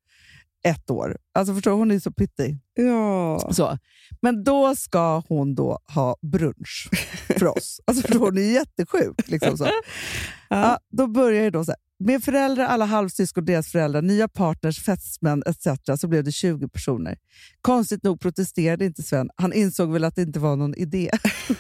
[0.63, 1.17] ett år.
[1.33, 2.59] Alltså förstår hon är så pyttig.
[2.73, 3.49] Ja.
[3.51, 3.77] Så.
[4.21, 6.89] Men då ska hon då ha brunch
[7.27, 7.79] för oss.
[7.85, 9.27] Alltså förstår hon är jättesjuk.
[9.27, 9.67] Liksom så.
[10.49, 11.79] Ja, då börjar det då så här.
[12.03, 15.67] Med föräldrar, alla halvsyskon, deras föräldrar, nya partners, fästmän etc.
[16.01, 17.17] så blev det 20 personer.
[17.61, 19.29] Konstigt nog protesterade inte Sven.
[19.35, 21.11] Han insåg väl att det inte var någon idé.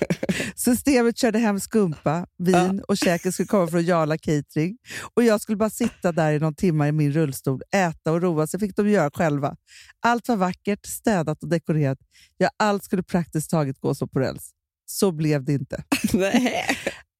[0.55, 4.77] Systemet körde hem skumpa, vin och käken skulle komma från Jarla Catering.
[5.13, 8.47] Och jag skulle bara sitta där i någon timme i min rullstol, äta och roa
[8.47, 9.55] sig fick de göra själva.
[9.99, 11.97] Allt var vackert, städat och dekorerat.
[12.37, 14.51] Ja, allt skulle praktiskt taget gå som på räls.
[14.85, 15.83] Så blev det inte.
[16.13, 16.65] Nej.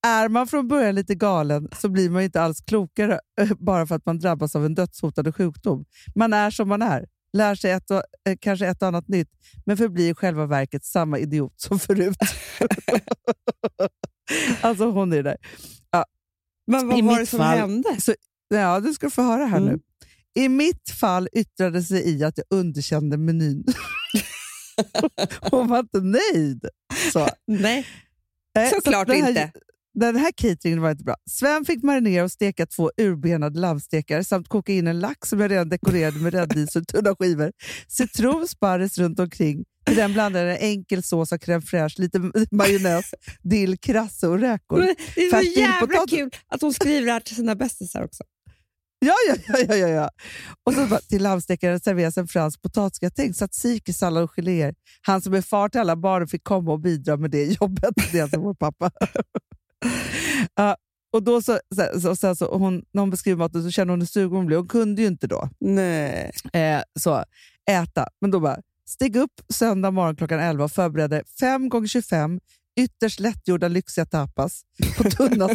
[0.08, 3.96] Är man från början lite galen så blir man inte alls klokare eh, bara för
[3.96, 5.86] att man drabbas av en dödshotande sjukdom.
[6.16, 7.06] Man är som man är.
[7.38, 9.30] lär sig ett och, eh, kanske ett och annat nytt,
[9.66, 12.18] men förblir i själva verket samma idiot som förut.
[14.62, 15.38] alltså hon är där.
[16.68, 18.02] Men vad I var det som fall- hände?
[18.02, 18.14] Så,
[18.50, 19.74] ja, du ska få höra här Mm.
[19.74, 19.80] nu.
[20.44, 23.64] I mitt fall yttrade sig i att jag underkände menyn.
[25.52, 26.66] hon var inte nöjd.
[27.14, 27.28] Så.
[27.48, 27.86] Nej,
[28.56, 29.52] så såklart här, inte.
[29.94, 31.16] Den här cateringen var inte bra.
[31.30, 35.52] Sven fick marinera och steka två urbenade lammstekar samt koka in en lax som jag
[35.52, 37.52] redan dekorerade med rädis och tunna skivor.
[37.88, 39.64] Citron, sparris runt omkring.
[39.86, 42.20] Till den blandade en enkel sås av crème fraîche, lite
[42.52, 44.78] majonnäs, dill, krasse och räkor.
[44.78, 48.04] Men det är så Färsk jävla kul att hon skriver det här till sina bästisar
[48.04, 48.24] också.
[49.06, 49.36] Ja, ja,
[49.68, 49.76] ja.
[49.76, 50.10] ja, ja.
[50.64, 54.76] Och så bara, till lammstekaren serveras en fransk potatisgratäng, tzatziki, sallad och geléer.
[55.02, 57.94] Han som är far till alla barnen fick komma och bidra med det jobbet.
[58.12, 58.92] Det är alltså vår pappa.
[60.56, 60.78] Ja,
[61.14, 61.60] och då så,
[62.02, 64.58] så, så, så, hon, när hon beskriver maten så känner hon hur sugen hon blir.
[64.58, 66.32] Hon kunde ju inte då Nej.
[66.54, 67.24] eh, så,
[67.70, 68.08] äta.
[68.22, 72.40] Men då bara, stig upp söndag morgon klockan 11 och förberedde 5 gånger 25
[72.80, 74.62] ytterst lättgjorda lyxiga tapas
[74.98, 75.50] på tunna,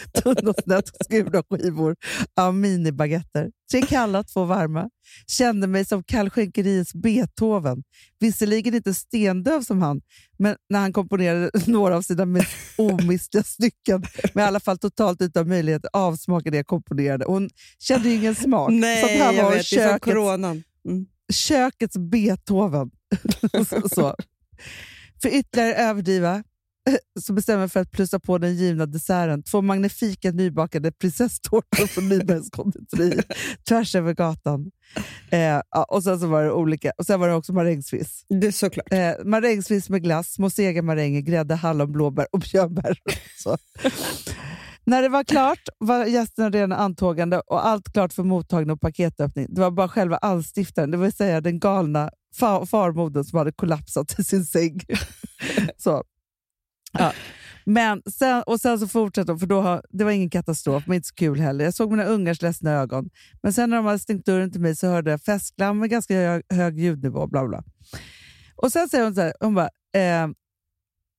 [0.22, 1.96] tunna snett skurna skivor
[2.36, 3.50] av minibaguetter.
[3.70, 4.90] Tre kalla, två varma.
[5.26, 7.82] Kände mig som kallskänkeriets Beethoven.
[8.20, 10.00] Visserligen inte stendöv som han,
[10.38, 14.02] men när han komponerade några av sina mest omistliga stycken,
[14.34, 17.24] men i alla fall totalt utan möjlighet att avsmaka det jag komponerade.
[17.24, 18.70] Hon kände ju ingen smak.
[18.70, 19.70] Nej, så han jag var vet.
[19.70, 20.62] Det är som kökets coronan.
[20.88, 21.06] Mm.
[21.32, 22.90] kökets Beethoven.
[23.94, 24.16] så.
[25.22, 26.44] För ytterligare överdriva
[27.20, 29.42] så bestämmer jag för att plussa på den givna desserten.
[29.42, 33.22] Två magnifika nybakade prinsesstårtor från Nybergs konditori
[33.68, 34.70] tvärs över gatan.
[35.30, 36.92] Eh, och sen så var det olika.
[36.98, 38.24] Och sen var det också marängsviss.
[38.28, 38.92] Det är såklart.
[38.92, 42.98] Eh, marängsviss med glass, små sega maränger, grädde, hallon, blåbär och björnbär.
[44.84, 49.46] När det var klart var gästerna redan antågande och allt klart för mottagning och paketöppning.
[49.50, 54.18] Det var bara själva anstiftaren, det vill säga den galna fa- farmodern som hade kollapsat
[54.18, 54.80] i sin säng.
[55.76, 56.02] så.
[56.92, 57.12] Ja.
[57.64, 60.96] Men sen, och sen så fortsatte de, för då har, det var ingen katastrof, men
[60.96, 61.64] inte så kul heller.
[61.64, 63.10] Jag såg mina ungars ledsna ögon.
[63.42, 66.14] Men sen när de hade stängt dörren till mig så hörde jag festglam med ganska
[66.14, 67.26] hög, hög ljudnivå.
[67.26, 67.62] Bla bla.
[68.56, 70.28] Och sen säger hon så här, hon bara, eh,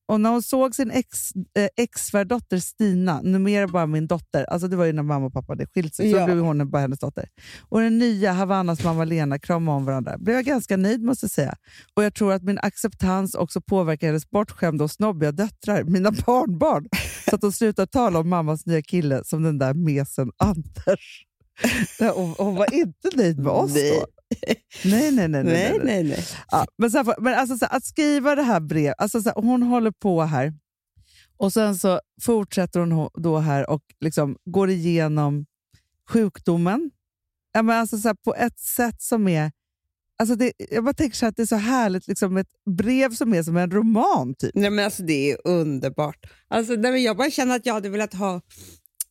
[0.08, 4.76] och när hon såg sin ex, eh, ex-svärdotter Stina, numera bara min dotter, alltså det
[4.76, 6.26] var ju när mamma och pappa hade skilt sig, så Ja.
[6.26, 7.30] blev hon bara hennes dotter.
[7.70, 10.18] Och den nya Havannas mamma Lena kramade om varandra.
[10.18, 11.56] blev jag ganska nöjd måste jag säga.
[11.94, 16.88] Och jag tror att min acceptans också påverkar hennes bortskämda och snobbiga döttrar, mina barnbarn,
[17.30, 21.26] så att de slutar tala om mammas nya kille som den där mesen Anders.
[22.16, 24.06] Hon, hon var inte nöjd med oss då.
[24.86, 25.43] Nej, nej, nej.
[25.43, 26.26] nej, nej, Nej.
[26.52, 29.30] Ja, men så här, men alltså, så här, att skriva det här brevet, alltså, så
[29.30, 30.54] här, hon håller på här
[31.38, 35.46] och sen så fortsätter hon ho- då här och liksom går igenom
[36.10, 36.91] sjukdomen.
[37.54, 39.52] Ja, men alltså, så på ett sätt som är...
[40.19, 43.34] Alltså det, jag bara tänker så att det är så härligt, liksom ett brev som
[43.34, 44.36] är som en roman.
[44.36, 44.52] Typ.
[44.54, 46.17] Nej, men alltså, det är underbart.
[46.48, 48.41] Alltså, nej, men jag bara känner att jag hade velat ha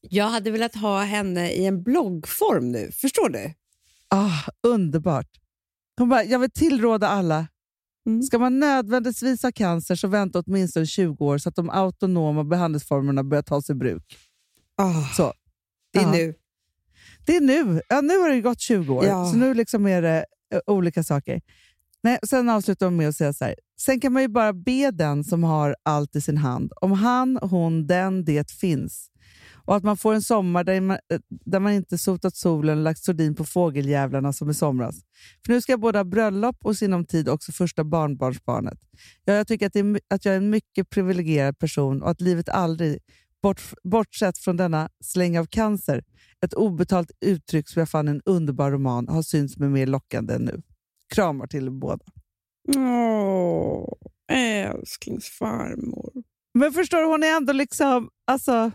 [0.01, 2.91] jag hade velat ha henne i en bloggform nu.
[2.93, 3.55] Förstår du?
[4.15, 5.29] Ah, underbart.
[5.99, 7.47] Hon bara, jag vill tillråda alla.
[8.07, 8.23] Mm.
[8.23, 13.25] Ska man nödvändigtvis ha cancer så vänta åtminstone 20 år så att de autonoma behandlingsformerna
[13.25, 14.19] börjar tas i bruk.
[14.77, 15.33] Ah, Så.
[15.93, 16.13] det är Ja.
[16.13, 16.35] nu.
[17.27, 17.81] Det är nu.
[17.89, 19.31] Ja, nu har det gått 20 år, Ja.
[19.31, 20.25] så nu liksom är det
[20.67, 21.41] olika saker.
[22.03, 23.55] Nej, sen avslutar de med att säga så här.
[23.81, 27.39] Sen kan man ju bara be den som har allt i sin hand, om han,
[27.43, 29.09] hon, den, det finns.
[29.65, 32.85] Och att man får en sommar där man, eh, där man inte sotat solen och
[32.85, 34.95] lagt sordin på fågeljävlarna som i somras.
[35.47, 38.79] För nu ska jag både ha bröllop och sinom tid också första barnbarnsbarnet.
[39.25, 42.49] Ja, jag tycker att, är, att jag är en mycket privilegierad person och att livet
[42.49, 42.99] aldrig,
[43.43, 46.05] bort, bortsett från denna släng av cancer,
[46.45, 50.35] ett obetalt uttryck som jag fann i en underbar roman har synts mig mer lockande
[50.35, 50.63] än nu.
[51.15, 52.05] Kramar till er båda.
[52.77, 53.93] Åh,
[54.33, 56.13] älsklingsfarmor.
[56.55, 58.09] Men förstår du, hon är ändå liksom...
[58.25, 58.71] Alltså,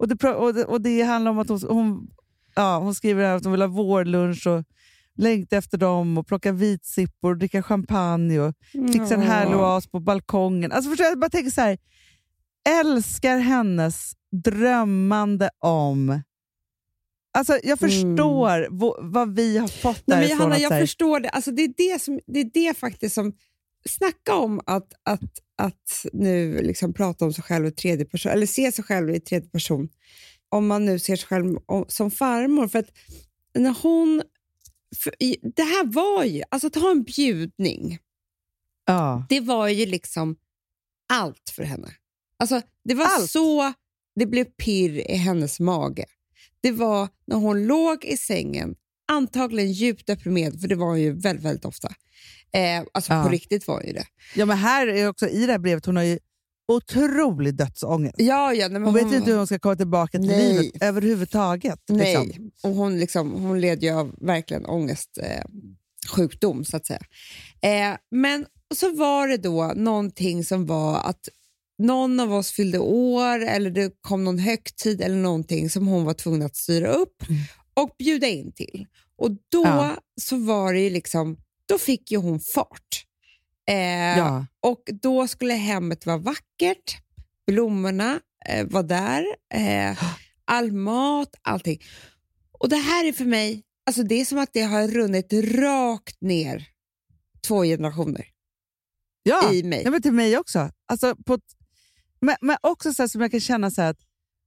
[0.00, 2.10] och, det, och, det, och det handlar om att hon, hon,
[2.54, 4.64] ja, hon skriver här att hon vill ha vårlunch och
[5.16, 8.54] längta efter dem och plocka vitsippor och dricka champagne och
[8.92, 10.72] fixa en härlig oas på balkongen.
[10.72, 11.78] Alltså förstår du, jag bara tänker så här,
[12.80, 14.12] älskar hennes
[14.44, 16.22] drömmande om...
[17.38, 20.38] Alltså jag förstår vo- vad vi har fått Nej, men därifrån.
[20.38, 21.28] Johanna, att så jag här- förstår det.
[21.28, 23.32] Alltså, det, är det, som, det är det faktiskt som...
[23.88, 28.46] Snacka om att, att, att nu liksom prata om sig själv i tredje person, eller
[28.46, 29.88] se sig själv i tredje person.
[30.48, 32.68] Om man nu ser sig själv om- som farmor.
[32.68, 32.90] För att
[33.54, 34.22] när hon...
[35.56, 36.42] Det här var ju...
[36.50, 37.98] Alltså att ha en bjudning,
[38.86, 39.26] ja.
[39.28, 40.36] det var ju liksom
[41.12, 41.88] allt för henne.
[42.38, 43.30] Alltså, det var Allt.
[43.30, 43.72] så
[44.14, 46.04] det blev pirr i hennes mage.
[46.60, 48.74] Det var när hon låg i sängen,
[49.10, 51.88] antagligen djupt deprimerad, för det var hon ju väldigt, väldigt ofta.
[52.52, 53.22] Eh, alltså Ja.
[53.24, 54.04] på riktigt var hon ju det.
[54.36, 56.18] Ja, men här är också i det här brevet, hon har ju
[56.68, 58.14] otrolig dödsångest.
[58.18, 60.52] Ja, ja, men Hon vet inte hur hon ska komma tillbaka till Nej.
[60.52, 61.80] livet överhuvudtaget.
[61.88, 62.50] Nej, Liksom.
[62.62, 67.00] och hon, liksom, hon led ju av verkligen ångestsjukdom, eh, sjukdom, så att säga.
[67.62, 71.28] Eh, men så var det då någonting som var att
[71.78, 76.14] någon av oss fyllde år eller det kom någon högtid eller någonting som hon var
[76.14, 77.22] tvungen att styra upp
[77.82, 78.86] och bjuda in till.
[79.16, 79.96] Och då Ja.
[80.20, 83.06] så var det liksom, då fick ju hon fart.
[83.68, 84.46] Eh, Ja.
[84.60, 86.96] Och då skulle hemmet vara vackert,
[87.46, 89.24] blommorna eh, var där,
[89.54, 89.98] eh,
[90.44, 91.80] all mat, allting.
[92.58, 96.20] Och det här är för mig, alltså det är som att det har runnit rakt
[96.20, 96.66] ner
[97.46, 98.26] två generationer
[99.22, 99.82] Ja, i mig.
[99.84, 100.70] Nej, men till mig också.
[100.86, 101.38] Alltså, på,
[102.20, 103.98] men, men också så som jag kan känna så här, att,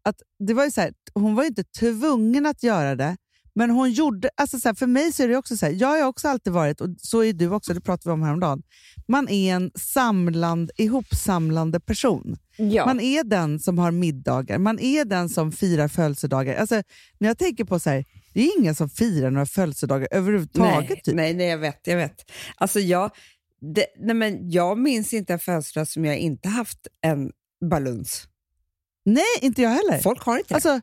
[0.04, 3.18] att det var ju så här, hon var ju inte tvungen att göra det,
[3.56, 4.30] men hon gjorde...
[4.38, 6.54] Alltså så här, för mig så är det också så här, jag har också alltid
[6.54, 8.64] varit, och så är du också, det pratade vi om häromdagen,
[9.08, 12.38] man är en samland, ihopsamlande person.
[12.58, 12.86] Ja.
[12.86, 16.56] Man är den som har middagar, man är den som firar födelsedagar.
[16.56, 16.84] Alltså,
[17.18, 20.90] när jag tänker på så här, det är ingen som firar några födelsedagar överhuvudtaget.
[20.90, 21.16] nej, typ.
[21.16, 21.88] nej, nej, jag vet.
[21.88, 22.32] Jag vet.
[22.56, 23.12] Alltså jag,
[23.76, 27.32] det, nej, men jag minns inte en födelsedag som jag inte haft en
[27.70, 28.28] baluns.
[29.06, 29.98] nej, inte jag heller.
[30.02, 30.54] Folk har inte.
[30.54, 30.82] Alltså,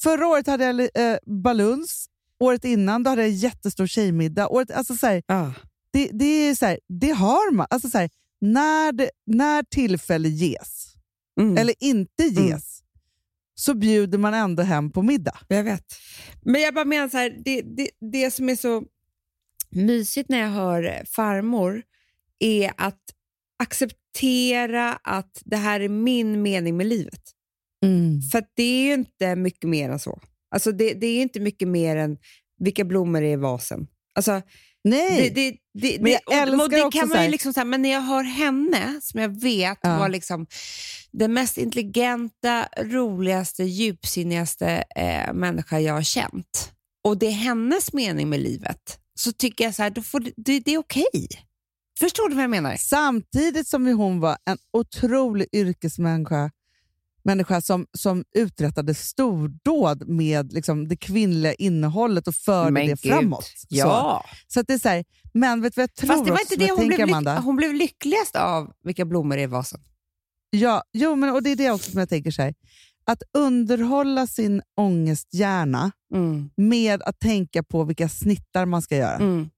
[0.00, 2.08] förra året hade jag eh, baluns,
[2.40, 4.48] året innan då hade jag jättestor tjejmiddag.
[4.48, 5.52] Året, alltså, så här, Ja.
[5.92, 7.66] det, det, är så här, det har man.
[7.70, 10.90] Alltså, så här, när, det, när tillfälle ges,
[11.40, 11.56] Mm.
[11.56, 12.58] eller inte ges, Mm.
[13.54, 15.38] så bjuder man ändå hem på middag.
[15.48, 15.84] Jag vet.
[16.42, 18.84] Men jag bara menar så här, det, det, det som är så
[19.70, 21.82] mysigt när jag hör farmor
[22.38, 23.00] är att
[23.58, 27.22] acceptera att det här är min mening med livet.
[28.32, 30.20] För att det är ju inte mycket mer än så.
[30.54, 32.16] Alltså det, det är inte mycket mer än
[32.58, 33.86] vilka blommor är i vasen.
[34.14, 34.42] Alltså,
[34.84, 37.60] Nej, det, det, det, Men jag det, och- och det kan man ju liksom så
[37.60, 39.98] här, Men när jag hör henne, som jag vet Ja.
[39.98, 40.46] var liksom
[41.12, 46.72] den mest intelligenta, roligaste, djupsinnigaste eh, människa jag har känt,
[47.04, 50.32] och det är hennes mening med livet, så tycker jag så här, då får det,
[50.36, 51.28] det, det är okej.
[51.98, 52.76] Förstår du vad jag menar?
[52.76, 56.50] Samtidigt som hon var en otrolig yrkesmänniska
[57.24, 63.12] människa som, som uträttade stordåd med liksom, det kvinnliga innehållet och förde Men det gud.
[63.12, 63.44] framåt.
[63.44, 63.66] Så.
[63.68, 64.24] Ja.
[64.48, 65.04] Så att det är så här,
[65.34, 67.38] men vet du vad jag tror Fast det var inte det hon blev, Amanda?
[67.40, 69.80] hon blev lyckligast av, vilka blommor är i vasen.
[70.50, 72.54] Ja, jo, men, och det är det också som jag tänker så här.
[73.06, 76.50] Att underhålla sin ångesthjärna Mm.
[76.56, 79.16] med att tänka på vilka snittar man ska göra.
[79.16, 79.50] Mm.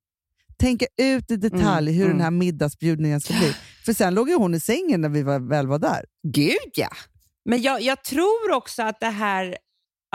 [0.59, 2.17] Tänka ut i detalj hur mm.
[2.17, 3.55] den här middagsbjudningen ska bli.
[3.85, 6.05] För sen låg ju hon i sängen när vi var, väl var där.
[6.23, 6.89] Gud ja!
[7.47, 9.57] Men jag, jag tror också att det här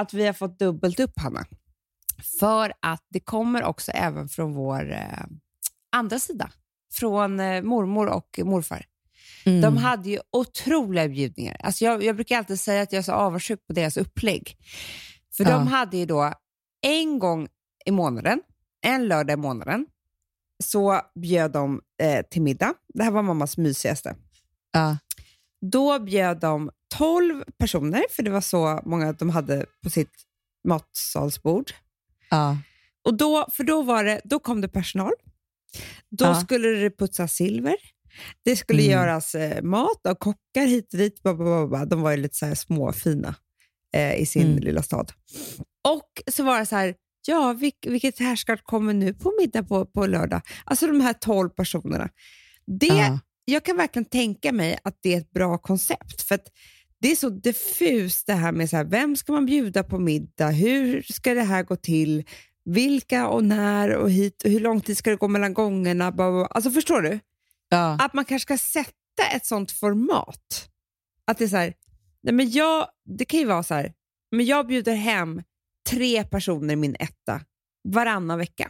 [0.01, 1.45] att vi har fått dubbelt upp, Hanna.
[2.39, 5.25] För att det kommer också även från vår eh,
[5.91, 6.51] andra sida.
[6.93, 8.85] Från eh, mormor och morfar.
[9.45, 9.61] Mm.
[9.61, 11.57] De hade ju otroliga bjudningar.
[11.63, 14.57] Alltså jag, jag brukar alltid säga att jag är så avundsjuk på deras upplägg.
[15.37, 15.49] För Ja.
[15.49, 16.33] de hade ju då
[16.81, 17.47] en gång
[17.85, 18.41] i månaden,
[18.81, 19.85] en lördag i månaden,
[20.63, 22.73] så bjöd de eh, till middag.
[22.93, 24.15] Det här var mammas mysigaste.
[24.71, 24.97] Ja.
[25.71, 30.11] Då bjöd de 12 personer, för det var så många de hade på sitt
[30.67, 31.71] matsalsbord.
[32.29, 32.57] Ja.
[33.05, 35.11] Och då, för då, var det, då kom det personal.
[36.09, 36.35] Då Ja.
[36.41, 37.75] skulle det putsas silver.
[38.45, 38.91] Det skulle Mm.
[38.91, 41.23] göras eh, mat av kockar hit och dit.
[41.23, 41.85] Bla, bla, bla, bla.
[41.85, 43.35] De var ju lite så här småfina
[43.93, 44.59] eh, i sin Mm.
[44.63, 45.11] lilla stad.
[45.87, 46.95] Och så var det så här,
[47.27, 50.41] ja, vilk, vilket härskap kommer nu på middag på, på lördag?
[50.63, 52.09] Alltså de här 12 personerna.
[52.65, 53.19] Det, Ja.
[53.45, 56.21] Jag kan verkligen tänka mig att det är ett bra koncept.
[56.21, 56.47] För att
[57.01, 60.49] det är så diffust det här med så här, vem ska man bjuda på middag?
[60.49, 62.23] Hur ska det här gå till?
[62.65, 64.43] Vilka och när och hit?
[64.43, 66.05] Och hur lång tid ska det gå mellan gångerna?
[66.49, 67.19] Alltså förstår du?
[67.69, 67.97] Ja.
[68.01, 70.69] Att man kanske ska sätta ett sånt format.
[71.25, 71.73] Att det är så här,
[72.23, 73.93] nej men jag, det kan ju vara så här,
[74.31, 75.41] men jag bjuder hem
[75.89, 77.41] tre personer i min etta
[77.83, 78.69] varannan vecka.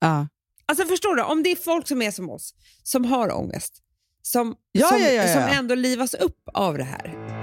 [0.00, 0.28] Ja.
[0.66, 3.82] Alltså förstår du, om det är folk som är som oss, som har ångest,
[4.22, 5.32] som, Ja, som, ja.
[5.32, 7.35] som ändå livas upp av det här.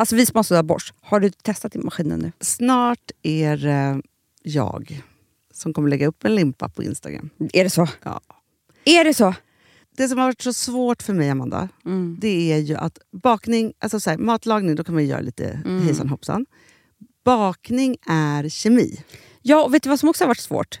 [0.00, 2.32] Alltså vi har sådär borst, har du testat i maskinen nu?
[2.40, 4.02] Snart är det
[4.42, 5.02] jag
[5.52, 7.30] som kommer lägga upp en limpa på Instagram.
[7.52, 7.88] Är det så?
[8.02, 8.20] Ja.
[8.84, 9.34] Är det så?
[9.96, 11.68] Det som har varit så svårt för mig, Amanda,
[12.18, 15.62] det är ju att bakning, alltså så här, matlagning, då kan man ju göra lite
[15.64, 15.82] Mm.
[15.82, 16.46] hejsan hoppsan.
[17.24, 19.04] Bakning är kemi.
[19.42, 20.80] Ja, och vet du vad som också har varit svårt?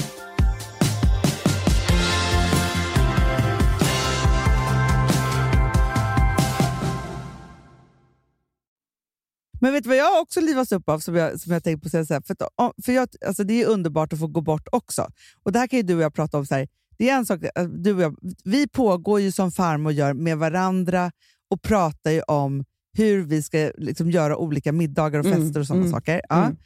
[9.61, 11.89] Men vet du vad jag också livas upp av som jag, som jag tänkt på
[11.89, 15.07] så här, för, att, för jag, alltså Det är underbart att få gå bort också.
[15.43, 16.45] Och Det här kan ju du och jag prata om.
[16.45, 16.67] så här.
[16.97, 20.37] Det är en sak, äh, du och jag, vi pågår ju som farmor gör med
[20.37, 21.11] varandra
[21.49, 25.67] och pratar ju om hur vi ska liksom göra olika middagar och Mm, fester och
[25.67, 26.21] sådana mm, saker.
[26.29, 26.43] Ja.
[26.43, 26.57] mm.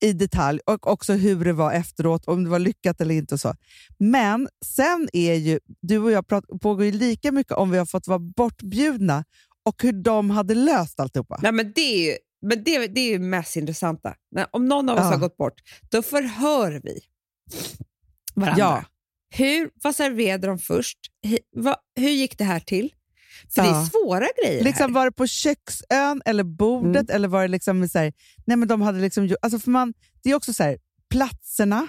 [0.00, 3.34] I detalj och också hur det var efteråt, om det var lyckat eller inte.
[3.34, 3.54] och så.
[3.98, 7.86] Men sen är ju du och jag prat, pågår ju lika mycket om vi har
[7.86, 9.24] fått vara bortbjudna
[9.66, 11.38] och hur de hade löst alltihopa.
[11.42, 14.14] Nej, men det är ju men det, det är ju mest intressanta.
[14.50, 15.08] Om någon av oss Ja.
[15.10, 15.60] har gått bort,
[15.90, 17.00] då förhör vi
[18.34, 18.58] varandra.
[18.64, 18.84] Ja.
[19.34, 20.98] Hur, vad serverade de först?
[21.26, 22.92] Hi- vad, hur gick det här till?
[23.54, 23.88] För det är Ja.
[23.92, 25.00] svåra grejer Liksom här.
[25.00, 28.12] var det på köksön eller bordet eller var det liksom så här,
[28.46, 30.78] nej men de hade liksom, alltså för man, det är också så här,
[31.10, 31.88] platserna.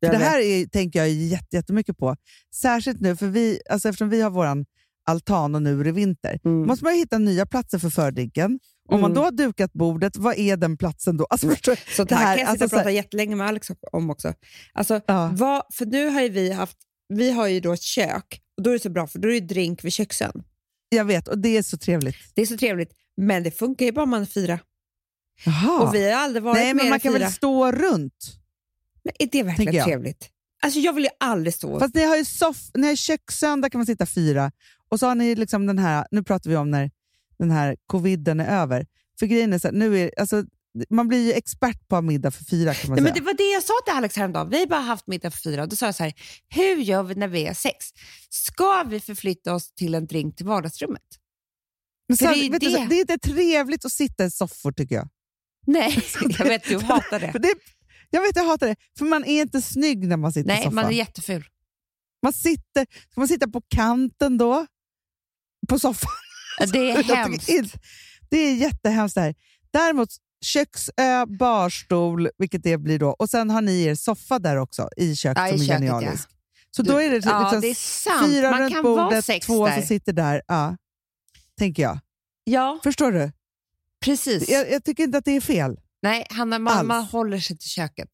[0.00, 2.16] Det här är, tänker jag jätte, jättemycket på.
[2.54, 4.66] Särskilt nu, för vi, alltså eftersom vi har våran
[5.06, 6.66] altan och nu är det vinter, Mm.
[6.66, 8.58] måste man hitta nya platser för fördrinken.
[8.88, 9.14] Om man Mm.
[9.14, 11.26] då har dukat bordet, vad är den platsen då?
[11.30, 13.68] Alltså, förstår, Så det här, kan jag sitta alltså och här- prata jättelänge med Alex
[13.92, 14.34] om också.
[14.72, 15.30] Alltså, Ja.
[15.34, 16.76] vad, för nu har ju vi haft,
[17.08, 19.32] vi har ju då ett kök och då är det så bra för då är
[19.40, 20.42] det drink vid köksön.
[20.88, 22.16] Jag vet, och det är så trevligt.
[22.34, 24.58] Det är så trevligt, men det funkar ju bara om man är fyra.
[25.44, 25.82] Jaha.
[25.82, 27.22] Och vi har aldrig varit nej, men man kan fyra.
[27.24, 28.32] väl stå runt?
[29.04, 30.28] Men är det verkligen trevligt?
[30.62, 31.78] Alltså jag vill ju aldrig stå...
[31.80, 34.52] Fast ni har ju soff, ni har köksön, där kan man sitta fyra.
[34.92, 36.90] Och så har ni liksom den här, nu pratar vi om när
[37.38, 38.86] den här coviden är över.
[39.18, 40.44] För grejen är så här, nu är, alltså,
[40.90, 43.14] man blir ju expert på middag för fyra kan man Nej, säga.
[43.14, 44.50] men det var det jag sa till Alex häromdagen.
[44.50, 45.66] Vi har bara haft middag för fyra.
[45.66, 46.12] Då sa jag så här,
[46.48, 47.86] hur gör vi när vi är sex?
[48.30, 51.02] Ska vi förflytta oss till en drink till vardagsrummet?
[52.08, 52.86] men så, det är vet du, det.
[52.88, 55.08] det är inte trevligt att sitta i soffor tycker jag.
[55.66, 55.98] Nej,
[56.38, 57.32] jag vet du hatar det.
[57.38, 57.54] det
[58.10, 58.76] jag vet, jag hatar det.
[58.98, 60.74] För man är inte snygg när man sitter i Nej, soffan.
[60.74, 61.44] man är jätteful.
[62.22, 64.66] man sitter, ska man sitta på kanten då?
[65.68, 66.10] På soffan?
[66.58, 67.48] Ja, Det är hemskt.
[68.30, 69.34] Det är jättehemskt det här.
[69.70, 70.08] Däremot
[70.44, 73.08] köksö, barstol, vilket det blir då.
[73.10, 75.80] Och sen har ni er soffa där också i köket Ja, i som är köket,
[75.82, 76.28] genialisk.
[76.70, 79.66] Så Du- då är det liksom Ja, det är fyra Man runt bordet, sex två
[79.66, 79.74] där.
[79.78, 80.42] som sitter där.
[80.46, 80.76] Ja,
[81.58, 81.98] tänker jag.
[82.44, 83.32] Ja, Förstår du?
[84.04, 84.48] precis.
[84.48, 85.80] Jag, jag tycker inte att det är fel.
[86.02, 88.08] Nej, Hanna, man, man håller sig till köket.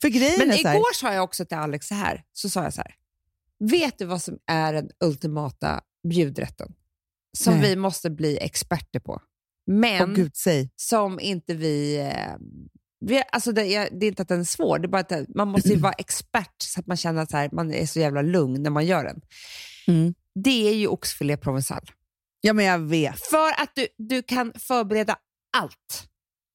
[0.00, 2.22] För grejen Men är så här, igår sa jag också till Alex så här.
[2.32, 2.94] Så sa jag så här.
[3.70, 6.72] Vet du vad som är den ultimata bjudrätten?
[7.38, 7.70] Som Nej.
[7.70, 9.22] vi måste bli experter på.
[9.66, 10.32] Men Åh gud,
[10.76, 11.96] som inte vi...
[11.96, 12.36] Eh,
[13.00, 15.28] vi alltså det, är, det är inte att den är svår, det är bara att
[15.34, 18.22] man måste ju vara expert så att man känner att här, man är så jävla
[18.22, 19.20] lugn när man gör den.
[19.86, 20.14] Mm.
[20.34, 21.90] Det är ju oxfilé provençal.
[22.40, 23.20] Ja, men jag vet.
[23.20, 25.16] För att du, du kan förbereda
[25.56, 26.08] allt.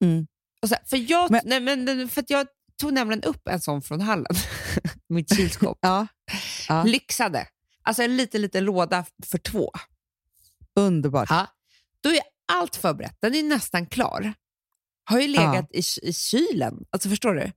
[0.03, 0.27] Mm.
[0.61, 2.47] Och så, för, jag, Men- nej, men, för att jag
[2.81, 4.35] tog nämligen upp en sån från hallen,
[5.09, 5.77] mitt kylskåp.
[5.81, 6.07] Ja.
[6.67, 6.83] Ja.
[6.83, 7.47] Lyxade.
[7.89, 9.71] Alltså en liten, liten låda för två.
[10.75, 11.29] Underbart.
[11.29, 11.47] Ja.
[12.01, 12.21] Då är
[12.51, 13.17] allt förberett.
[13.19, 14.33] Den är nästan klar.
[15.03, 16.85] Har ju legat i, i kylen.
[16.89, 17.51] Alltså förstår du?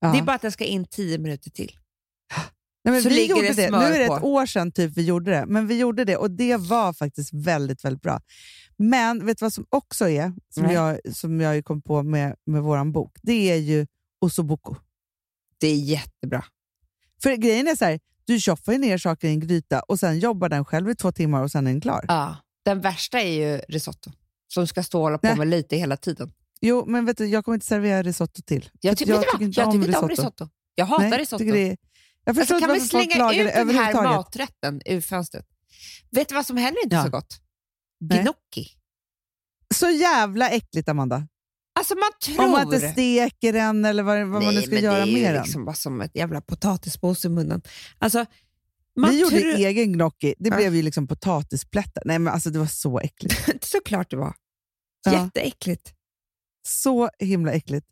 [0.00, 0.12] Ja.
[0.12, 1.76] Det är bara att den ska in tio minuter till.
[2.84, 3.78] Nej, så vi ligger gjorde det det.
[3.78, 4.16] Nu är det på.
[4.16, 7.34] ett år sedan typ vi gjorde det, men vi gjorde det och det var faktiskt
[7.34, 8.20] väldigt, väldigt bra.
[8.76, 10.74] Men vet du vad som också är, som Nej.
[10.74, 13.16] jag, som jag kom på med, med vår bok?
[13.22, 13.86] Det är ju
[14.20, 14.76] ossobuco.
[15.58, 16.44] Det är jättebra.
[17.22, 20.18] För grejen är så här, du tjoffar ju ner saker i en gryta och sen
[20.18, 22.04] jobbar den själv i två timmar och sen är den klar.
[22.08, 22.36] Ja.
[22.64, 24.10] Den värsta är ju risotto,
[24.48, 25.36] som ska stå och hålla på Nej.
[25.36, 26.32] med lite hela tiden.
[26.60, 28.70] Jo, men vet du, jag kommer inte servera risotto till.
[28.80, 29.40] Jag, För ty- vet du vad?
[29.40, 30.48] tycker jag tycker inte om risotto.
[30.74, 31.38] Jag hatar Nej, risotto.
[31.38, 31.76] tycker det är,
[32.24, 35.46] jag förstår Alltså, kan inte vi slänga ut den här maträtten ur fönstret?
[36.10, 37.04] Vet du vad som heller inte är Ja.
[37.04, 37.40] så gott?
[38.04, 38.68] Gnocchi.
[39.74, 41.26] Så jävla äckligt, Amanda.
[41.78, 42.44] Alltså man tror...
[42.44, 45.34] Om man inte steker den eller vad, vad man nu ska göra det är med
[45.34, 45.42] den.
[45.42, 47.62] liksom bara som ett jävla potatismos i munnen.
[47.98, 48.26] Alltså,
[48.96, 50.34] man Vi gjorde egen gnocchi.
[50.38, 50.56] Det Ja.
[50.56, 52.02] blev ju liksom potatisplättar.
[52.06, 53.64] Nej, men alltså det var så äckligt.
[53.64, 54.34] Såklart det var.
[55.04, 55.12] Ja.
[55.12, 55.92] Jätteäckligt.
[56.68, 57.86] Så himla äckligt.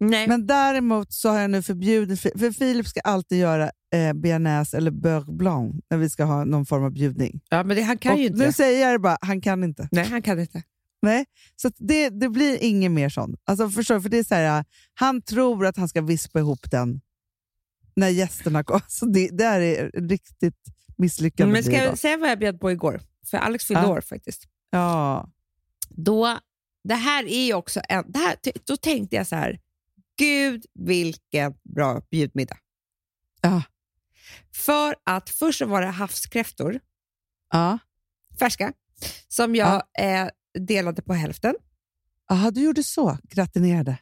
[0.00, 0.28] Nej.
[0.28, 4.90] Men däremot så har jag nu förbjudit, för Filip ska alltid göra eh, bearnaise eller
[4.90, 7.40] beurre blanc när vi ska ha någon form av bjudning.
[7.48, 8.46] ja, men det, han kan Och ju inte.
[8.46, 9.88] nu säger jag det bara, han kan inte.
[9.92, 10.62] Nej, han kan inte.
[11.02, 11.24] Nej,
[11.56, 13.40] så det, det blir inget mer sånt.
[13.44, 14.00] Alltså förstår?
[14.00, 17.00] För det är så här, han tror att han ska vispa ihop den
[17.96, 18.80] när gästerna kommer.
[18.80, 20.56] Alltså det, det här är riktigt
[20.98, 21.52] misslyckande.
[21.52, 23.00] Men ska jag säga vad jag bjöd på igår?
[23.30, 23.88] För Alex fyllde Ja.
[23.88, 24.44] år faktiskt.
[24.70, 25.30] Ja.
[25.88, 26.38] Då,
[26.84, 28.36] det här är ju också en, det här,
[28.66, 29.60] då tänkte jag så här,
[30.18, 32.56] gud vilken bra bjudmiddag.
[33.40, 33.62] Ja.
[34.54, 36.80] För att först var det havskräftor,
[37.52, 37.78] Ja.
[38.38, 38.72] färska,
[39.28, 40.28] som jag eh,
[40.58, 41.54] delade på hälften.
[42.30, 43.18] Aha, du gjorde så.
[43.22, 43.96] Gratinerade.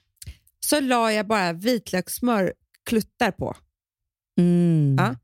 [0.61, 2.53] Så la jag bara vitlökssmör
[2.86, 3.57] kluttar på.
[4.38, 4.96] Mm.
[4.99, 5.16] Ja.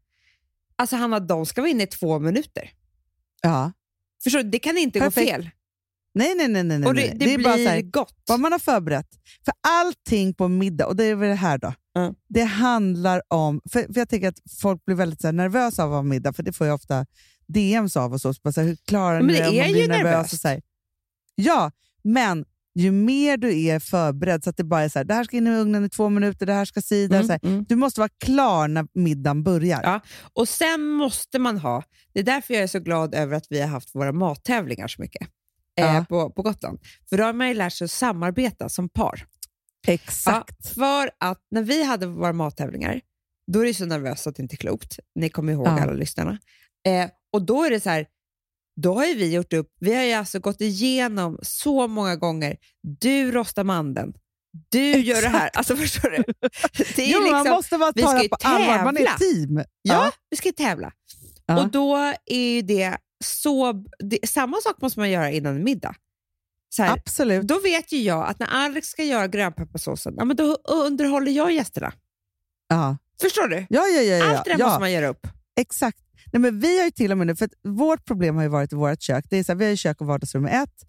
[0.77, 2.71] Alltså Hanna, de ska vara inne i två minuter.
[3.43, 3.73] Ja.
[4.25, 4.51] Förstår du?
[4.51, 5.27] Det kan inte Perfekt.
[5.27, 5.51] gå fel.
[6.15, 6.65] Nej, nej, nej.
[6.65, 6.89] nej, nej.
[6.89, 8.23] Och det, det, är blir bara så här, gott.
[8.27, 9.09] vad man har förberett.
[9.45, 12.15] För allting på middag, och det är väl det här då, Ja.
[12.29, 13.61] det handlar om...
[13.73, 16.33] För, för Jag tänker att folk blir väldigt så här, nervösa av att ha middag,
[16.33, 17.07] för det får jag ofta
[17.47, 18.13] DMs av.
[18.13, 20.33] Och så, bara så här, hur klarar ni det det är man blir nervös?
[20.33, 20.63] Och så här.
[21.35, 21.71] Ja,
[22.05, 25.25] men ju mer du är förberedd, så att det bara är så här, det här
[25.25, 27.33] ska in i ugnen i två minuter, det här ska si, det här, Mm, så
[27.47, 27.53] här.
[27.53, 27.65] mm.
[27.69, 29.81] Du måste vara klar när middagen börjar.
[29.83, 30.01] Ja.
[30.33, 31.83] Och sen måste man ha,
[32.13, 35.03] det är därför jag är så glad över att vi har haft våra mattävlingar så
[35.03, 35.29] mycket
[35.81, 36.05] eh, Ja.
[36.09, 36.79] på, på Gotland.
[37.09, 39.27] För då har man ju lärt sig att samarbeta som par.
[39.87, 40.55] Exakt.
[40.65, 43.01] Ja, för att när vi hade våra mattävlingar,
[43.53, 44.99] då är det så nervöst att det inte är klokt.
[45.15, 45.81] Ni kommer ihåg Ja.
[45.83, 46.39] alla lyssnarna.
[46.87, 48.07] Eh, och då är det så här,
[48.77, 52.57] då har ju vi gjort upp, vi har ju alltså gått igenom så många gånger,
[52.83, 54.13] du rostar mandeln,
[54.69, 55.47] du gör det här.
[55.47, 55.57] Exakt.
[55.57, 56.17] Alltså förstår du?
[56.97, 58.85] Det är jo, man liksom, måste vara vi ska ta det på allvar.
[58.85, 59.65] Man är ett team.
[59.83, 60.93] ja, vi ska ju tävla.
[61.47, 61.61] Ja.
[61.61, 61.97] Och då
[62.27, 65.95] är ju det så, det, samma sak måste man göra innan middag.
[66.79, 67.43] Här, Absolut.
[67.43, 71.53] då vet ju jag att när Alex ska göra grönpepparsåsen, ja, men då underhåller jag
[71.53, 71.93] gästerna.
[72.69, 72.97] Ja.
[73.21, 73.67] Förstår du?
[73.69, 74.67] Ja, ja, ja, ja, Allt det där ja.
[74.67, 75.27] måste man göra upp.
[75.61, 75.99] Exakt.
[76.35, 78.73] Nej, men vi har ju till och med nu, för vårt problem har ju varit
[78.73, 79.25] i vårt kök.
[79.31, 80.85] Det är så här, vi har ju kök och vardagsrum i ett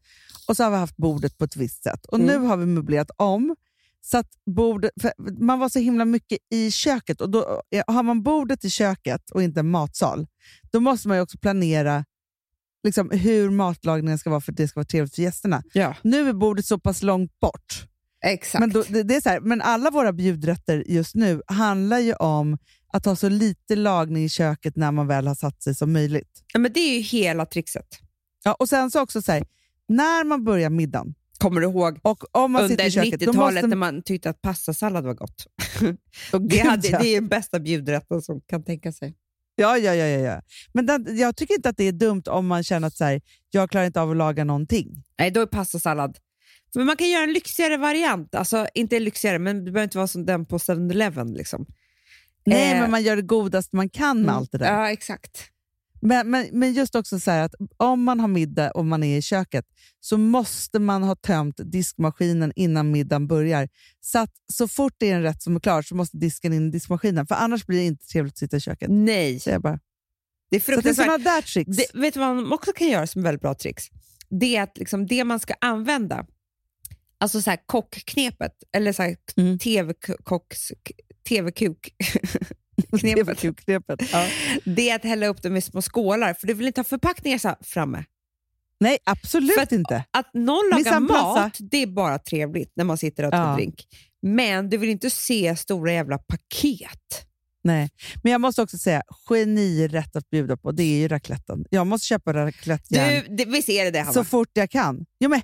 [0.47, 2.05] och så har vi haft bordet på ett visst sätt.
[2.05, 2.27] Och Mm.
[2.27, 3.55] Nu har vi möblerat om.
[4.01, 4.91] Så att bordet,
[5.39, 9.43] man var så himla mycket i köket och då, har man bordet i köket och
[9.43, 10.27] inte en matsal,
[10.71, 12.05] då måste man ju också planera
[12.83, 15.63] liksom, hur matlagningen ska vara för att det ska vara trevligt för gästerna.
[15.73, 17.87] Ja, Nu är bordet så pass långt bort.
[18.33, 18.59] Exakt.
[18.59, 22.57] Men, då, det, är så här, men alla våra bjudrätter just nu handlar ju om
[22.93, 26.43] att ha så lite lagning i köket när man väl har satt sig som möjligt.
[26.53, 27.87] ja, men det är ju hela trixet.
[28.43, 29.45] Ja, och sen så också så här,
[29.87, 33.53] när man börjar middagen Kommer du ihåg och om man under i köket, då 90-talet
[33.53, 35.47] måste när man tyckte att pastasallad var gott?
[36.49, 39.13] Det, hade, det är den bästa bjudrätten som kan tänka sig.
[39.55, 40.41] Ja, ja, ja, ja, ja.
[40.73, 43.21] Men den, jag tycker inte att det är dumt om man känner att så här,
[43.49, 45.03] jag klarar inte av att laga någonting.
[45.19, 46.17] Nej, då är pastasallad.
[46.75, 48.35] Men man kan göra en lyxigare variant.
[48.35, 51.33] Alltså inte lyxigare, men det behöver inte vara som den på 7-Eleven.
[51.33, 51.65] Liksom.
[52.45, 54.73] Nej, Eh, men man gör det godast man kan med allt det där.
[54.73, 55.49] Ja, exakt.
[56.01, 59.17] Men, men, men just också så här att om man har middag och man är
[59.17, 59.65] i köket
[59.99, 63.69] så måste man ha tömt diskmaskinen innan middagen börjar.
[64.01, 66.67] Så att så fort det är en rätt som är klar så måste disken in
[66.67, 68.89] i diskmaskinen, för annars blir det inte trevligt att sitta i köket.
[68.91, 69.79] Nej, Så jag bara,
[70.49, 71.05] det är så det är fruktansvärt.
[71.05, 71.77] sådana där tricks.
[71.77, 73.83] Det, vet du vad man också kan göra som är väldigt bra tricks?
[74.29, 76.25] Det är att liksom det man ska använda,
[77.25, 79.59] alltså så här kockknepet, eller så här Mm.
[79.59, 80.71] TV-kocks,
[81.29, 81.93] TV-kuk,
[82.99, 83.99] knepet, TV-knepet.
[84.11, 84.27] Ja.
[84.65, 87.37] det är att hälla upp dem i små skålar, för du vill inte ha förpackningar
[87.37, 88.03] så framme.
[88.79, 90.03] Nej, absolut att- inte.
[90.11, 93.55] Att någon lagar mat, det är bara trevligt när man sitter och tar Ja.
[93.55, 93.87] drink.
[94.21, 97.25] Men du vill inte se stora jävla paket.
[97.63, 97.89] Nej.
[98.23, 101.65] Men jag måste också säga, genirätt att bjuda på, det är ju racletten.
[101.69, 104.13] Jag måste köpa raclettejärn Du, det, visst är det det, Hanna?
[104.13, 105.05] så fort jag kan.
[105.19, 105.41] Jo, men,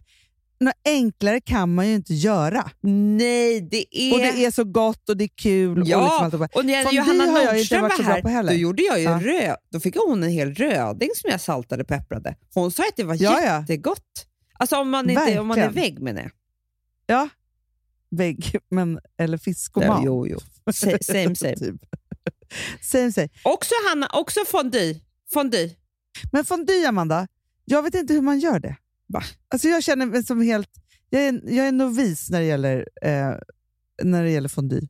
[0.61, 2.71] något enklare kan man ju inte göra.
[2.81, 4.13] Nej, det är...
[4.13, 5.71] Och det är så gott och det är kul.
[5.71, 8.13] och liksom Ja, och när Fondue Johanna har jag inte Nordström varit så var bra
[8.15, 8.51] här, på heller.
[8.53, 9.19] då gjorde jag ju Ja.
[9.21, 9.57] röd.
[9.71, 12.35] Då fick hon en hel röding som jag saltade och pepprade.
[12.53, 13.59] Hon sa att det var Ja, ja.
[13.59, 14.27] jättegott.
[14.59, 16.31] Alltså om man, inte, om man är vägg menar jag.
[17.05, 17.29] Ja,
[18.11, 20.01] vägg, men, eller fiskoman.
[20.05, 20.39] jo, jo.
[20.73, 21.55] Sa- Same, same.
[21.55, 21.75] typ.
[22.81, 23.29] same, same.
[23.43, 24.95] Också Hanna, också fondue.
[25.33, 25.69] fondue.
[26.31, 27.27] Men fondue, Amanda,
[27.65, 28.75] jag vet inte hur man gör det.
[29.11, 29.23] Va?
[29.47, 30.69] Alltså jag känner mig som helt...
[31.09, 33.33] Jag är, jag är novis när det gäller, eh,
[34.03, 34.81] när det gäller fondue.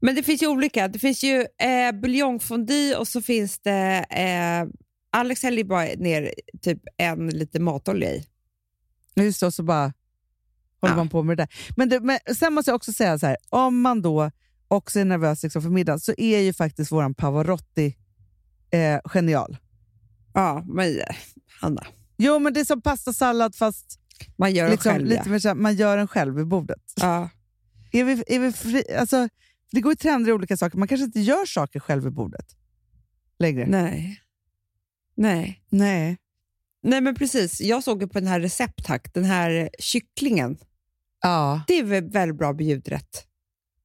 [0.00, 0.88] Men det finns ju olika.
[0.88, 4.04] Det finns ju eh, buljongfondue och så finns det...
[4.10, 4.68] Eh,
[5.10, 8.26] Alex häller bara ner typ en liter matolja i.
[9.14, 9.92] Just så, så bara
[10.80, 10.96] håller Ja.
[10.96, 11.54] man på med det där.
[11.76, 14.30] Men, det, men sen måste jag också säga så här, om man då
[14.68, 17.96] också är nervös liksom för middagen så är ju faktiskt våran Pavarotti
[18.70, 19.56] eh, genial.
[20.34, 21.16] Ja, men eh,
[21.60, 21.86] Hanna,
[22.16, 24.00] Jo, men det är som pastasallad fast
[24.36, 25.06] man gör liksom, själv.
[25.06, 25.30] lite ja.
[25.30, 26.92] mer så här, man gör den själv vid bordet.
[26.96, 27.30] Ja.
[27.92, 29.28] Är vi, är vi fri, alltså,
[29.72, 30.78] det går ju trender i olika saker.
[30.78, 32.46] Man kanske inte gör saker själv vid bordet
[33.38, 33.66] längre.
[33.66, 34.22] Nej.
[35.14, 35.62] Nej.
[35.68, 36.16] Nej.
[36.82, 37.60] Nej, men precis.
[37.60, 40.58] Jag såg ju på den här recepthack, den här kycklingen.
[41.20, 41.64] Ja.
[41.66, 43.26] Det är väl väldigt bra bjudrätt.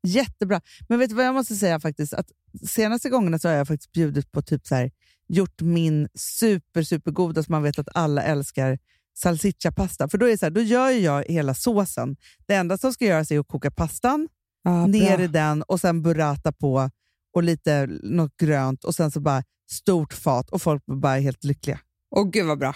[0.08, 0.62] Jättebra.
[0.90, 2.14] Men vet du vad jag måste säga faktiskt?
[2.14, 2.32] Att
[2.68, 4.92] senaste gångerna så har jag faktiskt bjudit på typ så här,
[5.36, 8.80] gjort min super, supergoda som man vet att alla älskar
[9.18, 10.08] salsiccia-pasta.
[10.10, 12.16] För då, är det så här, då gör jag hela såsen.
[12.48, 14.28] Det enda som ska göras är att koka pastan,
[14.64, 15.24] Ja, ner bra.
[15.26, 16.90] i den och sen burrata på
[17.36, 21.80] och lite något grönt och sen så bara stort fat och folk bara helt lyckliga.
[22.16, 22.76] Åh gud vad bra.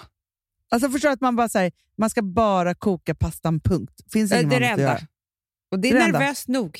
[0.72, 3.93] Alltså förstår att man bara säger man ska bara koka pastan, punkt.
[4.12, 4.99] Finns inget Det är det enda.
[5.72, 6.20] Och det är Det är det enda.
[6.20, 6.80] nervöst nog.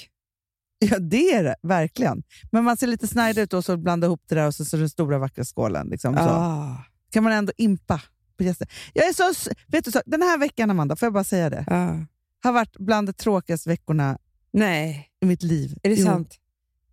[0.90, 1.56] Ja, det är det.
[1.64, 2.24] Verkligen.
[2.52, 4.78] Men man ser lite snide ut och så blanda ihop det där och så, så
[4.78, 5.88] den stora vackra skålen.
[5.88, 6.16] Liksom.
[6.18, 6.78] Ah.
[7.12, 8.02] Kan man ändå impa
[8.38, 8.68] på gäster.
[8.94, 11.66] Jag är så, vet du, så, den här veckan, Amanda, får jag bara säga det,
[11.68, 12.06] Ah.
[12.44, 14.18] har varit bland de tråkigaste veckorna
[14.54, 15.78] Nej, i mitt liv.
[15.84, 16.06] är det Jo.
[16.06, 16.36] sant?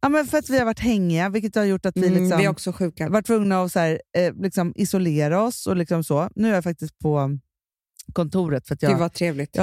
[0.01, 2.39] Ja, men för att vi har varit hängiga, vilket har gjort att vi Mm, liksom,
[2.39, 3.09] vi är också sjuka.
[3.09, 5.67] varit tvungna att så här, eh, liksom isolera oss.
[5.67, 6.29] och liksom så.
[6.37, 7.39] Nu är jag faktiskt på
[8.13, 9.57] kontoret för att jag Gud vad trevligt.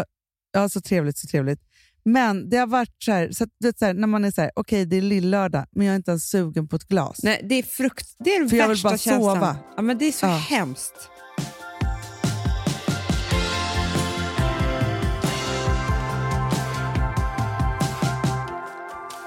[0.52, 1.62] Ja, så trevligt, så trevligt.
[2.12, 4.32] Men det har varit så här, så att, du vet, så här när man är
[4.32, 7.20] så här, okej det är lillördag, men jag är inte ens sugen på ett glas.
[7.24, 8.08] Nej, det är frukt.
[8.20, 9.36] Det är den För jag vill värsta bara känslan.
[9.36, 9.58] sova.
[9.76, 10.30] Ja, men det är så Ja.
[10.36, 11.10] hemskt.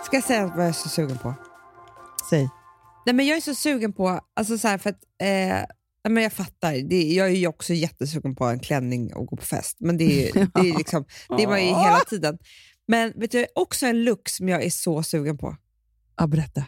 [0.04, 1.34] Ska jag säga vad jag är så sugen på?
[2.30, 2.48] Säg.
[3.06, 5.66] Nej, men jag är så sugen på, alltså så för att, eh, nej,
[6.10, 9.44] men jag fattar, det, jag är ju också jättesugen på en klänning och gå på
[9.44, 11.04] fest, men det är, det är, liksom,
[11.36, 12.38] det är man ju hela tiden.
[12.92, 15.56] Men vet du, också en look som jag är så sugen på.
[16.16, 16.64] Ja, berätta.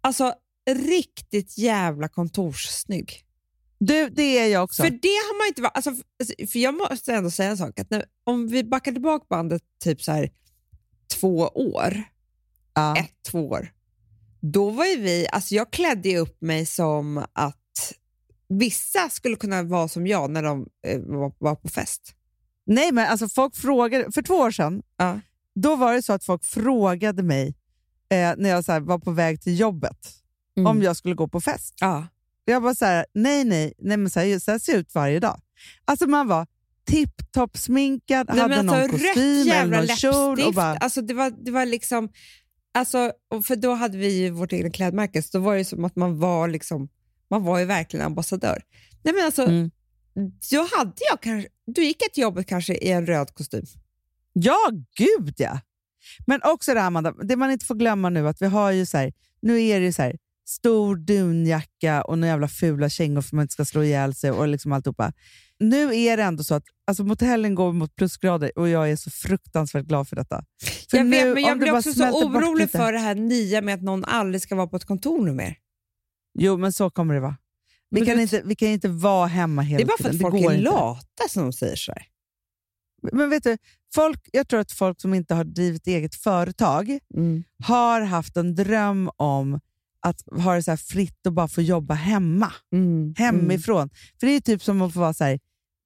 [0.00, 0.34] Alltså
[0.70, 3.24] riktigt jävla kontorssnygg.
[3.78, 4.82] Du, det är jag också.
[4.82, 5.76] För det har man inte varit...
[5.76, 5.94] Alltså,
[6.52, 7.78] för- jag måste ändå säga en sak.
[7.78, 10.30] Att när, om vi backar tillbaka bandet typ så här
[11.20, 12.02] två år,
[12.74, 12.96] ja.
[12.96, 13.72] ett, två år,
[14.40, 15.28] då var ju vi...
[15.32, 17.94] Alltså jag klädde ju upp mig som att
[18.48, 22.14] vissa skulle kunna vara som jag när de eh, var, var på fest.
[22.66, 25.20] Nej, men alltså folk frågade, för två år sedan, Ja.
[25.54, 27.54] då var det så att folk frågade mig
[28.10, 30.16] eh, när jag så här, var på väg till jobbet
[30.56, 30.66] Mm.
[30.66, 31.74] om jag skulle gå på fest.
[31.80, 32.06] Ja.
[32.44, 34.94] Jag bara så här, nej, nej, nej men så här, så här ser jag ut
[34.94, 35.40] varje dag.
[35.84, 36.46] Alltså man var
[36.84, 40.40] tipptopp sminkad, Nej, hade men någon alltså, kostym rött eller jävla någon kjol.
[40.46, 42.08] Och bara, Alltså, det, var, det var liksom...
[42.74, 43.12] Alltså,
[43.44, 46.48] för då hade vi vårt egna klädmärke, så då var det som att man var
[46.48, 46.88] liksom...
[47.30, 48.62] Man var ju verkligen ambassadör.
[49.02, 49.70] Nej, men alltså, Mm.
[50.50, 51.48] Då hade jag kanske...
[51.66, 53.64] Då gick jag till jobbet kanske i en röd kostym.
[54.32, 55.60] Ja, gud ja!
[56.26, 58.86] Men också det här, Amanda, det man inte får glömma nu, att vi har ju
[58.86, 60.16] så här, nu är det så här,
[60.48, 64.30] stor dunjacka och några jävla fula kängor för att man inte ska slå ihjäl sig
[64.30, 65.12] och liksom alltihopa.
[65.58, 69.10] Nu är det ändå så att alltså, motellen går mot plusgrader och jag är så
[69.10, 70.44] fruktansvärt glad för detta.
[70.90, 73.62] För jag vet, nu, men jag blir också så orolig lite- för det här nya
[73.62, 75.56] med att någon aldrig ska vara på ett kontor nu mer.
[76.38, 77.36] Jo, men så kommer det vara.
[77.90, 80.26] Vi kan, inte, vi kan inte vara hemma hela Det är bara för tiden.
[80.26, 80.70] att folk är inte.
[80.70, 82.02] lata som de säger så här.
[83.12, 83.56] Men vet du,
[83.94, 87.44] folk, jag tror att folk som inte har drivit eget företag Mm.
[87.64, 89.60] har haft en dröm om
[90.06, 93.14] att ha det så fritt och bara få jobba hemma, Mm.
[93.18, 93.90] hemifrån.
[94.20, 95.38] För det är typ som att få vara så här,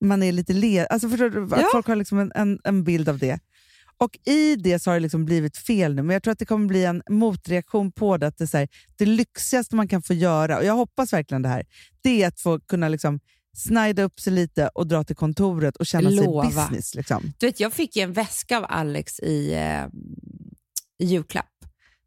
[0.05, 1.68] man är lite le alltså förstår du, Ja.
[1.72, 3.38] folk har liksom en, en, en bild av det.
[3.97, 6.47] Och i det så har det liksom blivit fel nu, men jag tror att det
[6.47, 8.26] kommer bli en motreaktion på det.
[8.26, 11.42] Att det, är så här, det lyxigaste man kan få göra, och jag hoppas verkligen
[11.42, 11.64] det här,
[12.03, 13.20] det är att få kunna liksom
[13.57, 16.51] snida upp sig lite och dra till kontoret och känna Lova.
[16.51, 16.95] sig business.
[16.95, 17.32] Liksom.
[17.38, 19.84] Du vet, jag fick en väska av Alex i, eh,
[20.99, 21.47] i julklapp.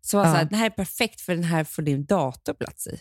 [0.02, 0.32] Så var Ja.
[0.32, 3.00] så här, den här är perfekt för den här får din dator plats i.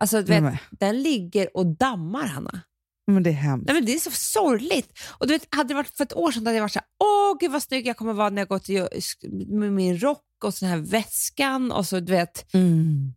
[0.00, 2.60] Alltså, du vet, den ligger och dammar, Hanna.
[3.06, 3.66] Men det är hemskt.
[3.66, 4.98] Nej, men det är så sorgligt.
[5.18, 6.88] Och du vet, hade det varit för ett år sedan hade jag varit så här,
[6.98, 8.88] åh gud vad snygg jag kommer vara när jag går till,
[9.48, 13.12] med min rock och så den här väskan och så du vet, Mm.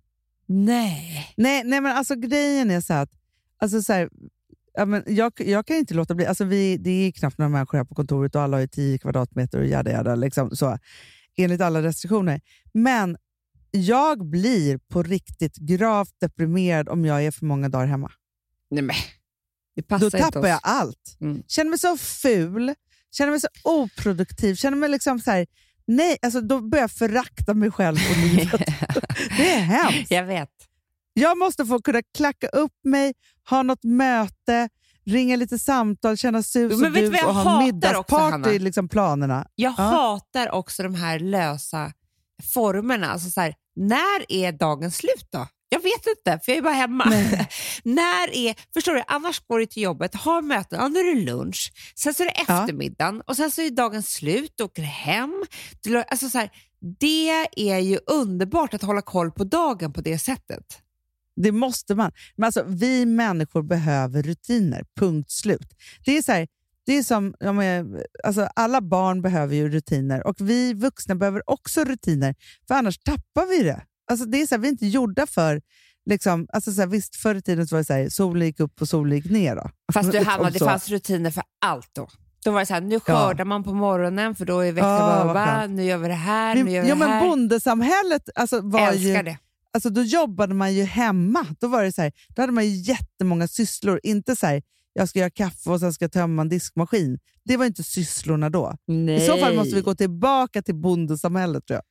[0.45, 1.33] nej.
[1.37, 3.09] Nej, nej, men alltså grejen är så att
[3.57, 4.09] alltså så här,
[4.73, 6.25] ja, men jag, jag kan inte låta bli.
[6.25, 8.97] Alltså vi, det är knappt några människor här på kontoret och alla har ju 10
[8.97, 10.77] kvadratmeter och jada jada, liksom, så,
[11.37, 12.41] enligt alla restriktioner.
[12.73, 13.17] Men
[13.71, 18.11] jag blir på riktigt gravt deprimerad om jag är för många dagar hemma.
[18.69, 18.95] nej men,
[19.75, 20.47] Då tappar oss.
[20.47, 21.17] jag allt.
[21.21, 21.43] Mm.
[21.47, 22.73] Känner mig så ful,
[23.11, 25.47] känner mig så oproduktiv, känner mig liksom så här,
[25.87, 28.51] nej, alltså då börjar jag förakta mig själv och livet.
[29.37, 30.11] det är hemskt.
[30.11, 30.49] Jag vet.
[31.13, 33.13] Jag måste få kunna klacka upp mig,
[33.49, 34.69] ha något möte,
[35.05, 39.47] ringa lite samtal, känna sus men och bus och ha middagsparty i liksom planerna.
[39.55, 39.83] Jag Ja.
[39.83, 41.93] hatar också de här lösa
[42.53, 43.07] formerna.
[43.11, 45.47] Alltså så här, när är dagen slut då?
[45.69, 47.05] Jag vet inte, för jag är bara hemma.
[47.83, 51.21] när är, förstår du, annars går du till jobbet, har möten, ja, nu är det
[51.21, 55.43] lunch, sen så är det eftermiddagen och sen så är dagen slut, du åker hem.
[55.83, 56.49] Du, alltså så här,
[56.99, 60.81] det är ju underbart att hålla koll på dagen på det sättet.
[61.35, 62.11] Det måste man.
[62.35, 65.67] Men alltså, vi människor behöver rutiner, punkt slut.
[66.05, 66.47] Det är så här,
[66.85, 71.49] det är som, ja, men, alltså, alla barn behöver ju rutiner och vi vuxna behöver
[71.49, 72.35] också rutiner,
[72.67, 73.83] för annars tappar vi det.
[74.11, 75.61] Alltså, det är så här, vi är inte gjorda för
[76.09, 78.59] Liksom, alltså så här, visst, förr i tiden så var det så här, solen gick
[78.59, 79.55] upp och solen gick ner.
[79.55, 79.69] Då.
[79.93, 82.07] Fast du, Hanna, det fanns rutiner för allt då.
[82.43, 85.35] Då var det så här, nu skördar man på morgonen för då är Ja, vad
[85.35, 85.73] bara, skönt.
[85.73, 87.29] nu gör vi det här, nu gör vi ja, det men här.
[87.29, 89.09] bondesamhället alltså, var ju...
[89.09, 89.37] Älskar det.
[89.73, 91.45] Alltså, då jobbade man ju hemma.
[91.59, 93.99] Då, var det så här, då hade man ju jättemånga sysslor.
[94.03, 94.61] Inte så här,
[94.93, 97.19] jag ska göra kaffe och sen ska jag tömma en diskmaskin.
[97.45, 98.75] Det var inte sysslorna då.
[98.87, 99.23] Nej.
[99.23, 101.83] I så fall måste vi gå tillbaka till bondesamhället tror jag.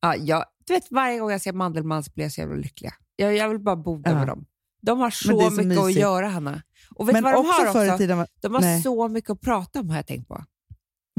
[0.00, 2.90] Ja, jag, du vet, varje gång jag ser Mandelmans blir jag så jävla lycklig.
[3.16, 4.18] Jag, jag vill bara bo där Ja.
[4.18, 4.46] med dem.
[4.82, 6.00] De har så är mycket så att mysigt.
[6.00, 6.62] göra, Hanna.
[6.94, 7.98] Och vet Men vad de också har förr i också?
[7.98, 8.82] tiden var De har Nej.
[8.82, 10.44] så mycket att prata om, har jag tänkt på.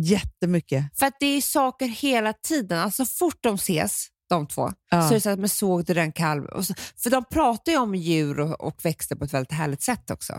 [0.02, 1.00] jättemycket.
[1.00, 2.80] För att det är saker hela tiden.
[2.80, 5.02] Alltså fort de ses, de två, Ja.
[5.02, 6.62] så är det så att man såg du den kalv?
[6.64, 6.74] Så,
[7.04, 10.34] för de pratar ju om djur och, och växter på ett väldigt härligt sätt också.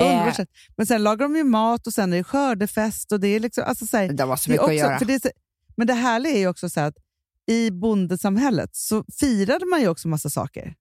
[0.00, 0.34] Eh.
[0.76, 3.12] Men sen lagar de ju mat och sen är det skördefest.
[3.12, 4.98] Och det är liksom, alltså så här, de har så mycket också, att göra.
[4.98, 5.28] Det så,
[5.76, 6.94] men det härliga är ju också så att
[7.50, 10.74] i bondesamhället så firade man ju också massa saker.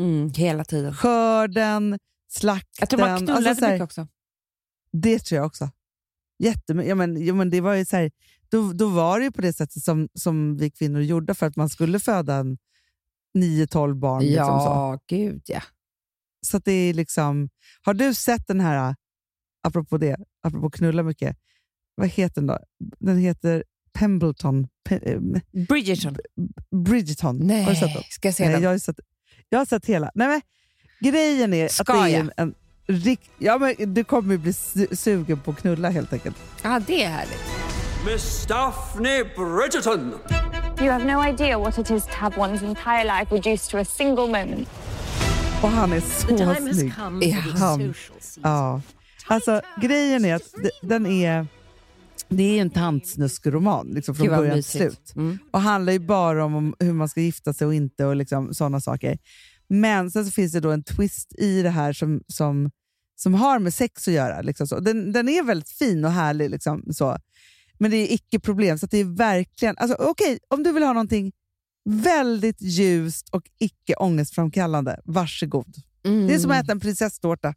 [0.00, 0.94] Mm, hela tiden.
[0.94, 1.98] Skörden,
[2.28, 2.72] slakten.
[2.80, 4.08] Jag tror man knullade alltså så här, mycket också.
[4.92, 5.70] Det tror jag också.
[6.38, 6.88] Jättemycket.
[6.88, 8.10] Ja, men, ja, men det var ju så här,
[8.48, 11.56] då, då var det ju på det sättet som, som vi kvinnor gjorde för att
[11.56, 12.58] man skulle föda en
[13.38, 14.22] 9-12 barn.
[14.22, 14.66] Liksom så.
[14.66, 15.62] Ja, gud ja.
[16.46, 17.48] Så det är liksom...
[17.82, 18.94] Har du sett den här,
[19.62, 21.36] apropå det, apropå knulla mycket,
[21.94, 22.58] vad heter den då?
[22.98, 24.68] Den heter Pembleton.
[24.90, 25.18] Eh,
[25.68, 26.16] Bridgerton.
[26.84, 27.38] Bridgerton.
[27.46, 28.02] Nej, Har du sett den?
[28.10, 28.62] ska jag se Nej, den?
[28.62, 28.96] jag, har sett,
[29.48, 30.10] jag har sett hela.
[30.14, 30.40] Nej, men,
[31.12, 32.54] grejen är Ska att det är en, en
[32.86, 36.36] rikt, ja, men Du kommer ju bli su- sugen på att knulla helt enkelt.
[36.62, 37.42] Ja, det är härligt.
[38.06, 40.14] Miss Daphne Bridgerton.
[40.80, 43.84] You have no idea what it is to have one's entire life reduced to a
[43.84, 44.68] single moment.
[45.62, 46.94] Och han är så The time has snygg.
[46.96, 47.94] come Är han?
[48.42, 48.80] Ja.
[49.26, 50.42] Alltså, grejen är att
[50.82, 51.46] den är...
[52.28, 55.12] Det är en tantsnuskroman liksom från Gud, början till slut.
[55.16, 55.38] Mm.
[55.50, 58.80] Och handlar ju bara om, hur man ska gifta sig och inte och liksom, sådana
[58.80, 59.18] saker.
[59.68, 62.70] Men sen så finns det då en twist i det här som, som,
[63.16, 64.42] som har med sex att göra.
[64.42, 64.80] Liksom så.
[64.80, 66.50] Den, den är väldigt fin och härlig.
[66.50, 67.18] Liksom, så.
[67.78, 68.78] Men det är icke problem.
[68.78, 69.76] Så det är verkligen...
[69.78, 71.32] Alltså, Okej, om du vill ha någonting
[71.84, 75.74] väldigt ljust och icke ångestframkallande, varsågod.
[76.04, 76.26] Mm.
[76.26, 77.54] Det är som att äta en prinsesstårta.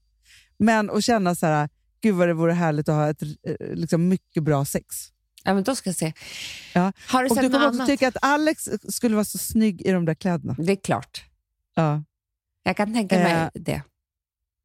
[0.58, 1.70] Men att känna så här,
[2.02, 5.12] gud vad det vore härligt att ha ett eh, liksom mycket bra sex.
[5.44, 6.14] Ja, men då ska jag se.
[6.74, 6.92] Ja.
[7.08, 7.88] Har du Och sett du något kommer också annat?
[7.90, 10.56] tycka att Alex skulle vara så snygg i de där kläderna.
[10.60, 11.26] Det är klart.
[11.76, 12.04] Ja.
[12.64, 13.82] Jag kan tänka mig Eh, det.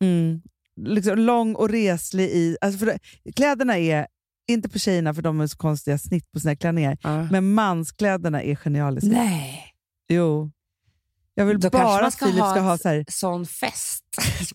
[0.04, 0.42] Mm.
[0.76, 2.56] Liksom lång och reslig i...
[2.60, 2.98] Alltså det,
[3.36, 4.06] kläderna är,
[4.48, 7.22] inte på tjejerna för de är så konstiga snitt på sina klänningar, Ja.
[7.30, 9.10] men manskläderna är genialiska.
[9.10, 9.64] Nej.
[10.08, 10.50] Jo.
[11.34, 14.04] Jag vill Då bara att Filip ha ska ha så här, Sån fest.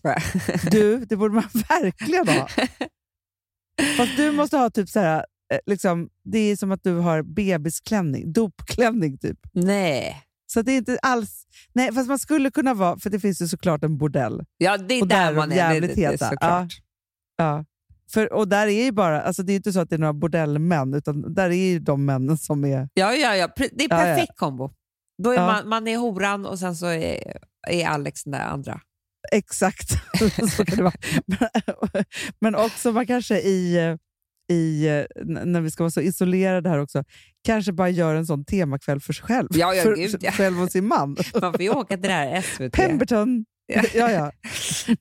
[0.70, 2.48] Du, det borde man verkligen ha.
[3.96, 7.22] Fast du måste ha typ så här, eh, liksom, det är som att du har
[7.22, 9.38] bebisklänning, dopklänning typ.
[9.52, 10.22] Nej.
[10.46, 11.46] Så det är inte alls...
[11.72, 14.44] Nej, fast man skulle kunna vara, för det finns ju såklart en bordell.
[14.56, 15.56] Ja, det är Och där, där är man är.
[15.56, 16.28] Det, jävligt det, det är heta.
[16.30, 16.72] såklart.
[17.36, 17.64] Ja.
[18.12, 20.12] För, och där är ju bara, alltså det är inte så att det är några
[20.12, 22.88] bordellmän, utan där är ju de männen som är...
[22.94, 23.48] Ja, ja, ja.
[23.56, 23.88] Det är Ja, ja.
[23.88, 24.70] perfekt kombo.
[25.22, 25.46] Då är Ja.
[25.46, 27.38] man, man är horan och sen så är,
[27.68, 28.80] är Alex den där andra.
[29.32, 29.90] Exakt,
[30.56, 30.94] så kan det vara.
[32.40, 33.96] Men, också man kanske i,
[34.52, 34.86] i,
[35.24, 37.04] när vi ska vara så isolerade här också,
[37.44, 39.48] kanske bara gör en sån temakväll för sig själv.
[39.50, 40.32] Ja, ja, för, gud, ja.
[40.32, 41.16] själv och sin man.
[41.40, 42.72] Man får ju åka till det här SVT.
[42.72, 43.44] Pemberton!
[43.66, 43.82] Ja.
[43.94, 44.32] Ja, ja.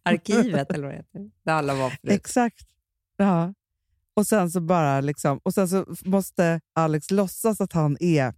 [0.03, 1.31] Arkivet eller vad det heter.
[1.45, 2.11] Där alla var förut.
[2.13, 2.67] Exakt.
[3.17, 3.53] Ja.
[4.15, 8.33] Och sen så bara liksom, och sen så måste Alex låtsas att han är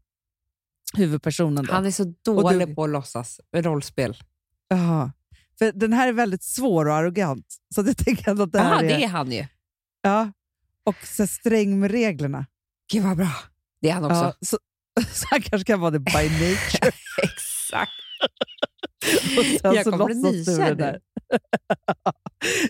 [0.98, 1.66] huvudpersonen.
[1.66, 1.74] Då.
[1.74, 4.18] Han är så dålig du- på att låtsas med rollspel.
[4.68, 5.12] Jaha.
[5.60, 7.46] För den här är väldigt svår och arrogant.
[7.76, 8.88] Så jag tänker att det här Jaha, är...
[8.88, 9.46] det är han ju.
[10.02, 10.32] Ja.
[10.84, 12.46] Och så sträng med reglerna.
[12.92, 13.32] Gud vad bra.
[13.82, 14.16] Det är han också.
[14.16, 14.58] Ja, så,
[15.14, 16.92] så han kanske kan vara det by nature.
[17.24, 17.92] Exakt.
[19.64, 21.00] Jag kommer nykär det där.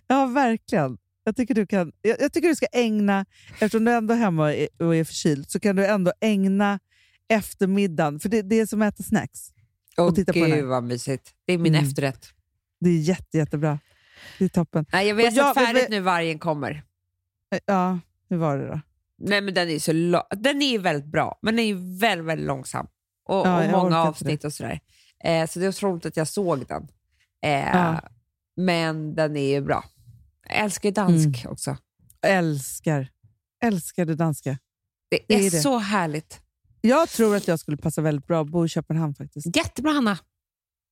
[0.08, 0.98] ja, verkligen.
[1.24, 3.26] Jag tycker, du kan, jag, jag tycker du ska ägna,
[3.60, 6.80] eftersom du ändå är hemma och är, och är förkyld, så kan du ändå ägna
[7.30, 9.54] eftermiddagen, för det, det är som att äta snacks.
[9.98, 10.58] Åh titta på den här.
[10.58, 11.34] gud vad mysigt.
[11.46, 11.86] Det är min Mm.
[11.88, 12.30] efterrätt.
[12.80, 13.80] Det är jätte, jättebra.
[14.40, 14.86] Det är toppen.
[14.92, 16.84] Nej, jag vet jag- färdigt men- nu vargen kommer.
[17.66, 18.00] Ja,
[18.30, 18.82] hur var det då?
[19.18, 19.92] Nej, men den är, så
[20.36, 22.88] den är väldigt bra, men den är väldigt, väldigt långsam.
[23.26, 24.80] Och, Ja, och jag många avsnitt och sådär.
[25.24, 26.88] Eh, så det är otroligt att jag såg den.
[27.44, 28.02] Eh, Ja.
[28.56, 29.84] Men den är ju bra.
[30.48, 31.52] Jag älskar dansk Mm.
[31.52, 31.78] också.
[32.22, 33.10] Älskar.
[33.64, 34.58] Älskar det danska.
[35.10, 35.60] Det, Det är, är det.
[35.62, 36.42] så härligt.
[36.82, 39.56] Jag tror att jag skulle passa väldigt bra att bo i Köpenhamn faktiskt.
[39.56, 40.18] Jättebra, Hanna.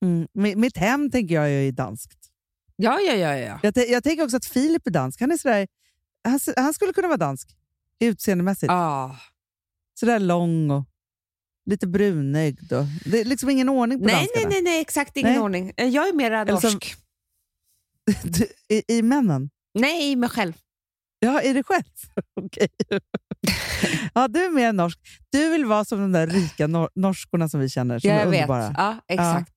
[0.05, 0.27] Mm.
[0.33, 2.17] Mi- Mitt hem tänker jag är danskt.
[2.75, 3.35] Ja, ja, ja.
[3.37, 3.59] ja.
[3.63, 5.21] Jag, jag tänker också att Filip är dansk.
[5.21, 5.67] Han, är sådär,
[6.23, 7.55] han, han skulle kunna vara dansk
[7.99, 8.71] utseendemässigt.
[8.71, 9.15] Ah,
[9.99, 10.83] Sådär lång och
[11.65, 12.73] lite brunögd.
[12.73, 14.49] Och, det är liksom ingen ordning på Nej, nej, danskarna.
[14.49, 15.39] nej, nej, exakt ingen Nej.
[15.41, 15.73] ordning.
[15.77, 16.95] Eh, Jag är mera Eller som- norsk.
[18.23, 19.49] Du, i, I männen?
[19.73, 20.53] Nej, i mig själv.
[21.19, 21.83] Ja, är det själv?
[22.41, 22.67] Okej.
[24.13, 24.99] ja, du är mer norsk.
[25.29, 28.25] Du vill vara som de där rika nor- norskorna som vi känner, som är jag
[28.25, 28.33] vet.
[28.41, 28.73] underbara.
[28.77, 29.53] Ja, exakt.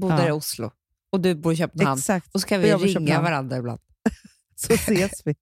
[0.00, 0.28] Bor där Ja.
[0.28, 0.70] i Oslo.
[1.12, 1.98] Och du bor i Köpenhamn.
[1.98, 2.34] Exakt.
[2.34, 3.80] Och så kan vi ringa varandra ibland.
[4.56, 5.34] Så ses vi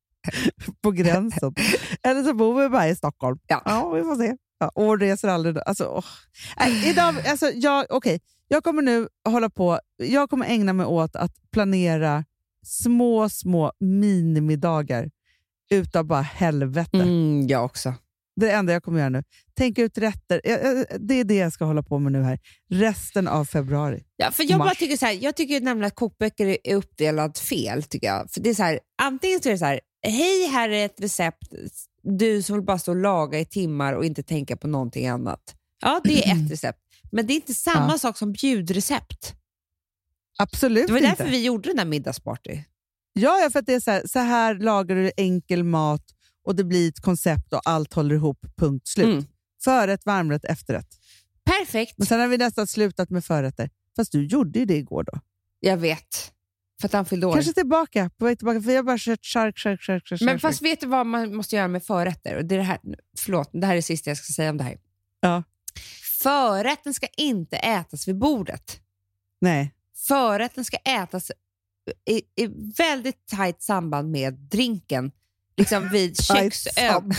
[0.83, 1.55] på gränsen.
[2.03, 3.39] Eller så bor vi bara i Stockholm.
[3.47, 3.91] Ja.
[3.95, 4.37] vi får se.
[4.59, 5.57] Ja, och reser aldrig.
[5.67, 6.05] Alltså, åh.
[6.59, 8.21] Nej, idag, alltså, jag, okej.
[8.49, 9.79] jag kommer nu hålla på.
[9.97, 12.25] Jag kommer ägna mig åt att planera
[12.67, 15.11] små, små minimiddagar
[15.73, 16.97] utav bara helvete.
[16.99, 17.95] Mm, jag också.
[18.37, 19.23] Det enda jag kommer göra nu.
[19.55, 20.41] Tänk ut rätter.
[20.99, 22.39] Det är det jag ska hålla på med nu här.
[22.71, 24.03] Resten av februari.
[24.17, 27.83] Ja, för jag, bara tycker så här, jag tycker nämligen att kokböcker är- uppdelad fel.
[27.83, 28.31] Tycker jag.
[28.31, 31.01] För det är så här, antingen så är det så här, hej här är ett
[31.01, 31.49] recept,
[32.03, 35.55] du som vill bara stå och laga i timmar och inte tänka på någonting annat.
[35.81, 36.79] Ja, det är ett recept.
[37.13, 37.99] Men det är inte samma Ja.
[37.99, 39.35] sak som bjudrecept.
[40.39, 41.11] Absolut Det var inte.
[41.11, 42.59] därför vi gjorde den där middagsparty.
[43.13, 46.05] Ja, ja, för att det är så här, så här lagar du enkel mat
[46.45, 49.07] och det blir ett koncept och allt håller ihop, punkt slut.
[49.07, 49.25] Mm.
[49.65, 50.89] Förrätt, varmrätt, efterrätt.
[51.45, 51.95] Perfekt.
[51.99, 53.71] Men sen har vi nästan slutat med förrätter.
[53.97, 55.21] Fast du gjorde ju det igår då.
[55.61, 56.33] Jag vet.
[56.81, 57.33] För att han fyllde år.
[57.33, 60.21] Kanske tillbaka, på väg tillbaka, för jag har bara kört chark, chark, chark, chark.
[60.21, 62.37] Men fast vet du vad man måste göra med förrätter?
[62.37, 62.79] Och det, är det, här,
[63.19, 64.79] förlåt, det här är det sista jag ska säga om det här.
[65.21, 65.43] Ja.
[66.23, 68.81] Förrätten ska inte ätas vid bordet.
[69.41, 69.75] Nej.
[70.09, 71.33] Förrätten ska ätas
[72.11, 72.47] i, i
[72.79, 75.11] väldigt tajt samband med drinken.
[75.57, 77.13] Liksom vid köksön.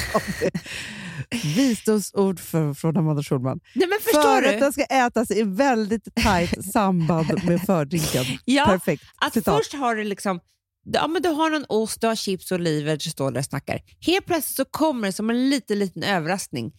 [1.55, 3.59] Visdomsord för, från Amanda Schulman.
[3.76, 4.47] Nej, men förstår du?
[4.47, 8.26] Förrätten ska ätas i väldigt tajt samband med fördrinken.
[8.45, 9.03] Ja, Perfekt.
[9.22, 9.57] Att Citat.
[9.57, 10.39] först har du liksom
[10.86, 13.45] Ja, men du har någon ost, du har chips och oliver, du står där och
[13.45, 13.82] snackar.
[13.99, 16.74] Helt plötsligt så kommer det som en liten, liten överraskning.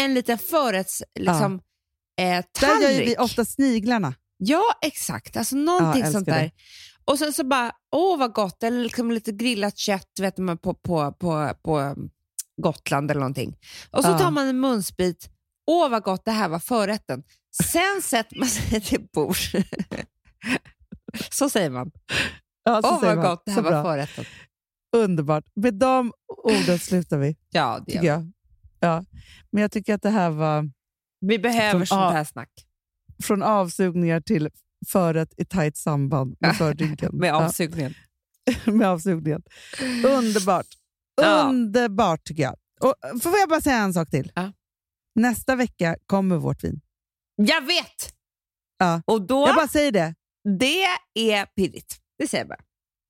[0.00, 1.60] En liten förrätts liksom, eh,
[2.26, 2.82] Där tallrik.
[2.82, 4.14] gör ju vi ofta sniglarna.
[4.36, 5.36] Ja, exakt.
[5.36, 6.42] Alltså någonting Ja, sånt där.
[6.42, 6.50] det.
[7.10, 10.74] Och sen så bara, åh vad gott, eller liksom lite grillat kött vet man, på,
[10.74, 11.94] på, på, på
[12.62, 13.56] Gotland eller någonting.
[13.90, 14.18] Och så Ja.
[14.18, 15.30] tar man en munsbit,
[15.70, 17.22] åh vad gott, det här var förrätten.
[17.64, 19.52] Sen sätter man sig till bords.
[21.30, 21.90] så säger man.
[22.64, 23.24] Ja, så Åh vad man.
[23.26, 23.82] gott, det Så här var bra.
[23.82, 24.24] förrätten.
[24.96, 25.44] Underbart.
[25.54, 26.12] Med de
[26.44, 28.32] orden slutar vi, Ja, det gör jag.
[28.80, 29.04] Ja.
[29.52, 30.70] Men jag tycker att det här var
[31.20, 32.50] Vi behöver sånt här snack.
[33.22, 34.50] från avsugningar till
[34.86, 37.10] förrätt i tajt samband med fördrinken.
[37.16, 37.94] Med avsugningen.
[38.66, 39.42] Med avsugningen.
[40.06, 40.66] Underbart.
[41.46, 42.56] Underbart tycker jag.
[42.80, 44.32] Och, får jag bara säga en sak till?
[44.34, 44.52] Ja.
[45.14, 46.80] Nästa vecka kommer vårt vin.
[47.36, 48.14] Jag vet!
[48.78, 49.02] Ja.
[49.06, 50.14] Och då, Jag bara säger det.
[50.58, 50.84] det
[51.32, 51.96] är pirrigt.
[52.18, 52.60] Det säger jag bara.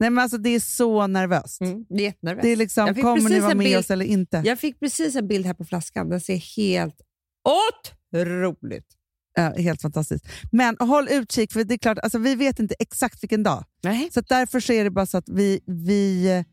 [0.01, 1.61] Nej, men alltså, det är så nervöst.
[1.61, 2.43] Mm, det är jättenervöst.
[2.43, 4.43] Det är liksom, kommer ni vara med bild- oss eller inte?
[4.45, 6.09] Jag fick precis en bild här på flaskan.
[6.09, 7.01] Den ser helt
[8.15, 8.87] otroligt.
[9.43, 10.25] Ja, helt fantastiskt.
[10.53, 13.65] Men håll utkik, för det är klart, alltså, vi vet inte exakt vilken dag.
[13.83, 14.09] Nej.
[14.15, 16.45] Så därför så är det bara så att vi, vi eh,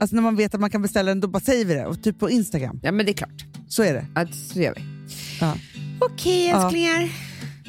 [0.00, 1.86] alltså när man vet att man kan beställa den, då bara säger vi det.
[1.86, 2.80] Och typ på Instagram.
[2.82, 3.44] Ja, men det är klart.
[3.68, 4.06] Så är det.
[4.14, 4.80] Ja, så gör vi.
[5.40, 5.54] Ja.
[6.00, 6.62] Okej, Ja.
[6.64, 7.08] älsklingar.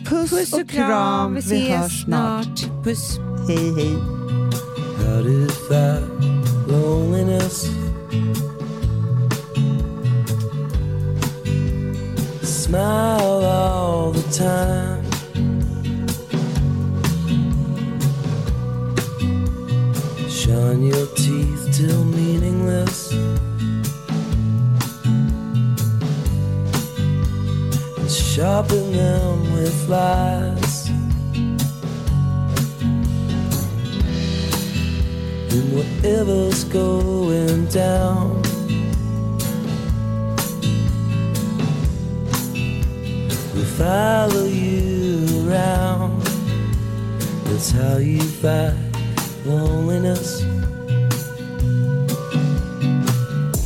[0.05, 1.34] Puss, Puss och kram.
[1.36, 2.84] Vi ses snart.
[2.84, 3.17] Puss.
[3.47, 3.95] Hej, hej.
[12.70, 15.03] Smile all the time.
[20.30, 23.11] Shine your teeth till meaningless.
[27.97, 30.89] And sharpen them with lies.
[35.49, 38.59] And whatever's going down.
[43.80, 46.21] Follow you around.
[47.45, 48.73] That's how you fight
[49.45, 50.41] loneliness.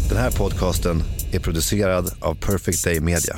[0.10, 3.36] Den här podcasten är producerad av Perfect Day Media.